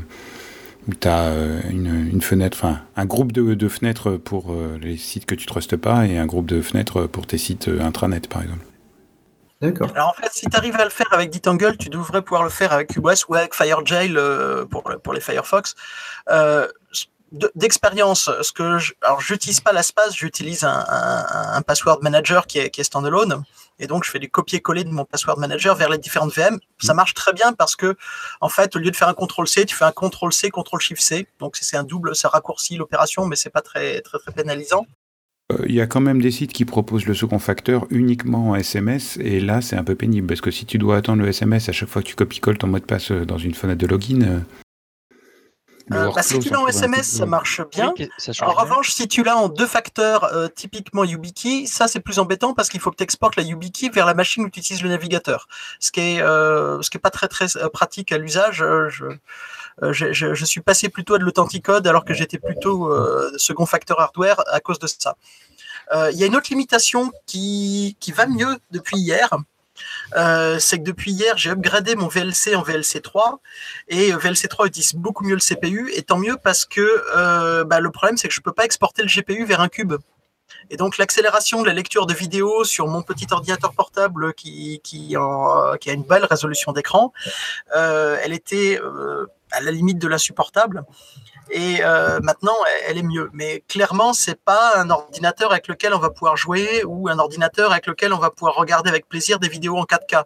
[0.89, 1.33] où tu as
[1.71, 6.17] une, fenêtre, enfin un groupe de, fenêtres pour les sites que tu trustes pas et
[6.17, 8.65] un groupe de fenêtres pour tes sites intranet par exemple.
[9.61, 9.91] D'accord.
[9.95, 12.51] Alors en fait, si tu arrives à le faire avec Detangle, tu devrais pouvoir le
[12.51, 15.75] faire avec CubeOS ou avec FireJail euh, pour, pour les Firefox.
[16.31, 16.69] Euh,
[17.33, 22.71] D'expérience, ce que je, alors j'utilise pas l'espace, j'utilise un, un, password manager qui est,
[22.71, 23.43] qui est standalone,
[23.81, 26.61] et donc je fais du copier-coller de mon password manager vers les différentes VM.
[26.79, 27.97] Ça marche très bien parce que
[28.41, 30.81] en fait, au lieu de faire un CTRL C, tu fais un CTRL C, CTRL
[30.81, 34.31] Shift C, donc c'est un double, ça raccourcit l'opération, mais c'est pas très très très
[34.31, 34.87] pénalisant.
[35.53, 38.55] Euh, il y a quand même des sites qui proposent le second facteur uniquement en
[38.57, 41.69] SMS, et là c'est un peu pénible, parce que si tu dois attendre le SMS
[41.69, 43.87] à chaque fois que tu copies-colles ton mot de passe euh, dans une fenêtre de
[43.87, 44.23] login...
[44.23, 44.41] Euh,
[45.89, 47.95] bah, si tu l'as en SMS, ça marche bien.
[48.41, 52.69] en revanche, si tu l'as en deux facteurs, typiquement YubiKey, ça c'est plus embêtant parce
[52.69, 55.47] qu'il faut que tu exportes la YubiKey vers la machine où tu utilises le navigateur.
[55.79, 58.65] Ce qui est, ce qui est pas très très pratique à l'usage.
[58.89, 59.05] Je,
[59.83, 62.91] je, je, suis passé plutôt à de l'authenticode alors que j'étais plutôt
[63.37, 65.17] second facteur hardware à cause de ça.
[65.93, 69.31] Euh, il y a une autre limitation qui, qui va mieux depuis hier.
[70.17, 73.41] Euh, c'est que depuis hier, j'ai upgradé mon VLC en VLC 3
[73.89, 77.81] et VLC 3 utilise beaucoup mieux le CPU et tant mieux parce que euh, bah,
[77.81, 79.95] le problème c'est que je peux pas exporter le GPU vers un cube.
[80.71, 85.15] Et donc l'accélération de la lecture de vidéo sur mon petit ordinateur portable qui, qui
[85.15, 87.13] a une belle résolution d'écran,
[87.75, 88.81] elle était
[89.57, 90.85] à la limite de l'insupportable
[91.51, 92.55] et euh, maintenant
[92.87, 93.31] elle est mieux.
[93.33, 97.73] Mais clairement, c'est pas un ordinateur avec lequel on va pouvoir jouer ou un ordinateur
[97.73, 100.25] avec lequel on va pouvoir regarder avec plaisir des vidéos en 4K.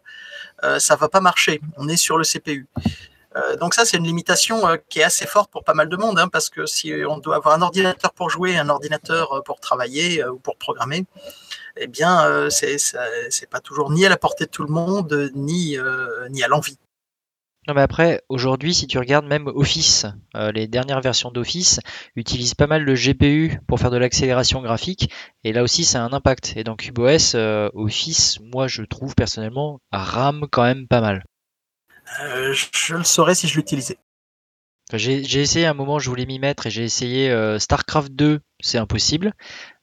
[0.64, 1.60] Euh, ça va pas marcher.
[1.76, 2.68] On est sur le CPU.
[3.36, 5.96] Euh, donc ça, c'est une limitation euh, qui est assez forte pour pas mal de
[5.96, 9.60] monde, hein, parce que si on doit avoir un ordinateur pour jouer, un ordinateur pour
[9.60, 11.06] travailler ou pour programmer,
[11.76, 15.78] eh bien, c'est pas toujours ni à la portée de tout le monde, ni,
[16.30, 16.76] ni à l'envie.
[17.70, 20.04] Non mais après, aujourd'hui, si tu regardes même Office,
[20.34, 21.78] euh, les dernières versions d'Office
[22.16, 25.08] utilisent pas mal le GPU pour faire de l'accélération graphique,
[25.44, 26.54] et là aussi ça a un impact.
[26.56, 31.22] Et dans CubeOS, euh, Office, moi je trouve personnellement, rame quand même pas mal.
[32.20, 33.98] Euh, je le saurais si je l'utilisais.
[34.92, 39.32] j'ai essayé un moment, je voulais m'y mettre, et j'ai essayé StarCraft 2, c'est impossible.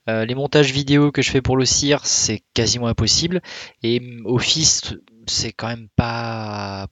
[0.07, 3.41] les montages vidéo que je fais pour le CIR, c'est quasiment impossible.
[3.81, 4.93] Et Office,
[5.25, 6.87] c'est quand même pas.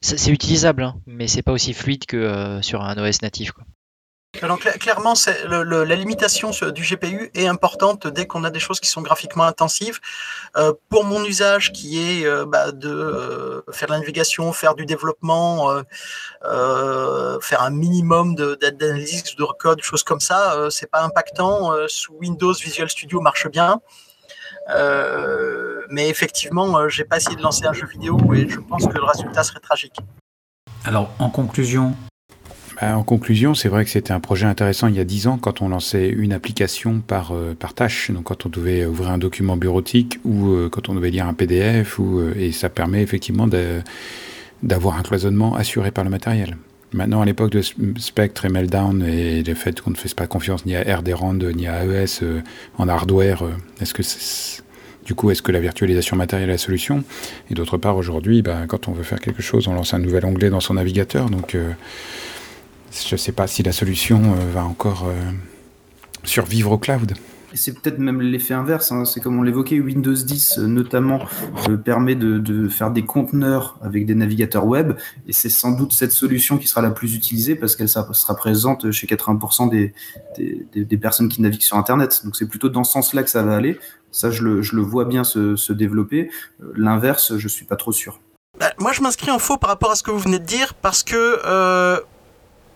[0.00, 3.52] C'est utilisable, hein, mais c'est pas aussi fluide que sur un OS natif.
[4.32, 5.14] Clairement,
[5.48, 9.98] la limitation du GPU est importante dès qu'on a des choses qui sont graphiquement intensives.
[10.56, 14.76] Euh, pour mon usage, qui est euh, bah, de euh, faire de la navigation, faire
[14.76, 15.82] du développement,
[16.42, 21.72] faire un minimum d'analyse de, de, code, choses comme ça, c'est pas impactant.
[21.88, 23.80] sous Windows, Visual Studio marche bien.
[25.90, 29.04] Mais effectivement, j'ai pas essayé de lancer un jeu vidéo et je pense que le
[29.04, 29.96] résultat serait tragique.
[30.84, 31.94] Alors, en conclusion,
[32.80, 35.38] bah, en conclusion, c'est vrai que c'était un projet intéressant il y a 10 ans
[35.38, 39.18] quand on lançait une application par, euh, par tâche, donc quand on devait ouvrir un
[39.18, 43.02] document bureautique ou euh, quand on devait lire un PDF, ou, euh, et ça permet
[43.02, 43.46] effectivement
[44.62, 46.56] d'avoir un cloisonnement assuré par le matériel.
[46.92, 47.62] Maintenant, à l'époque de
[47.98, 51.68] Spectre et Meltdown et le fait qu'on ne fasse pas confiance ni à RDRAND ni
[51.68, 52.22] à AES
[52.78, 53.44] en hardware,
[53.80, 54.02] est-ce que
[55.06, 57.04] du coup, est-ce que la virtualisation matérielle est la solution?
[57.50, 60.24] Et d'autre part, aujourd'hui, bah, quand on veut faire quelque chose, on lance un nouvel
[60.24, 61.54] onglet dans son navigateur, donc
[62.92, 65.30] je ne sais pas si la solution euh, va encore euh,
[66.24, 67.14] survivre au cloud.
[67.54, 69.04] C'est peut-être même l'effet inverse, hein.
[69.04, 71.20] c'est comme on l'évoquait, Windows 10 euh, notamment
[71.84, 74.92] permet de, faire des conteneurs avec des navigateurs web,
[75.26, 78.90] et c'est sans doute cette solution qui sera la plus utilisée parce qu'elle sera présente
[78.90, 82.22] chez 80% des, personnes qui naviguent sur Internet.
[82.24, 83.78] Donc c'est plutôt dans ce sens-là que ça va aller.
[84.12, 86.30] Ça, je le, vois bien se, développer.
[86.74, 88.20] L'inverse, je suis pas trop sûr.
[88.58, 90.74] Bah, moi, je m'inscris en faux par rapport à ce que vous venez de dire
[90.74, 92.00] parce que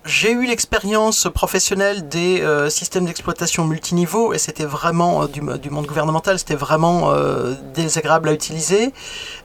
[0.04, 5.70] j'ai eu l'expérience professionnelle des euh, systèmes d'exploitation multiniveau et c'était vraiment euh, du, du,
[5.70, 8.92] monde gouvernemental, c'était vraiment euh, désagréable à utiliser.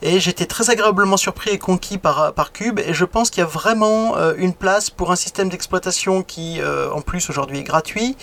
[0.02, 2.78] Et j'étais très agréablement surpris et conquis par, par Cube.
[2.78, 7.00] Et je pense qu'il y a vraiment une place pour un système d'exploitation qui en
[7.00, 8.16] plus aujourd'hui est gratuit,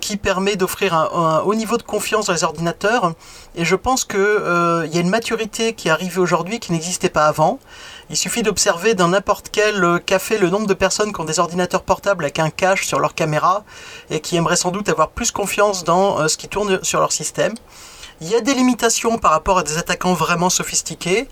[0.00, 3.12] qui permet d'offrir un, un, haut niveau de confiance dans les ordinateurs.
[3.54, 7.08] Et je pense qu'il il y a une maturité qui est arrivée aujourd'hui qui n'existait
[7.08, 7.58] pas avant.
[8.10, 11.38] Il suffit d'observer dans n'importe quel euh, café le nombre de personnes qui ont des
[11.38, 13.64] ordinateurs portables avec un cache sur leur caméra
[14.10, 17.12] et qui aimeraient sans doute avoir plus confiance dans euh, ce qui tourne sur leur
[17.12, 17.54] système.
[18.20, 21.28] Il y a des limitations par rapport à des attaquants vraiment sophistiqués,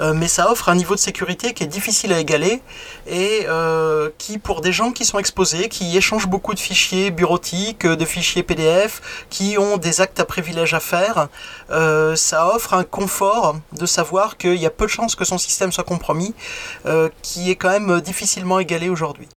[0.00, 2.62] euh, mais ça offre un niveau de sécurité qui est difficile à égaler
[3.06, 7.86] et euh, qui, pour des gens qui sont exposés, qui échangent beaucoup de fichiers bureautiques,
[7.86, 11.28] de fichiers PDF, qui ont des actes à privilège à faire,
[11.70, 15.38] euh, ça offre un confort de savoir qu'il y a peu de chances que son
[15.38, 16.34] système soit compromis,
[17.22, 19.28] qui est quand même difficilement égalé aujourd'hui.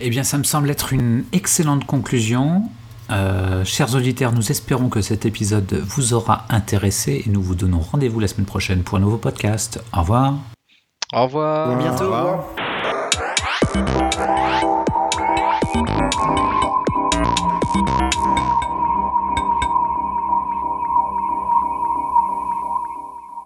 [0.00, 2.62] Eh bien, ça me semble être une excellente conclusion.
[3.10, 7.80] Euh, chers auditeurs, nous espérons que cet épisode vous aura intéressé et nous vous donnons
[7.80, 9.82] rendez-vous la semaine prochaine pour un nouveau podcast.
[9.96, 10.34] Au revoir.
[11.12, 11.70] Au revoir.
[11.70, 12.04] À bientôt.
[12.04, 12.67] Au revoir.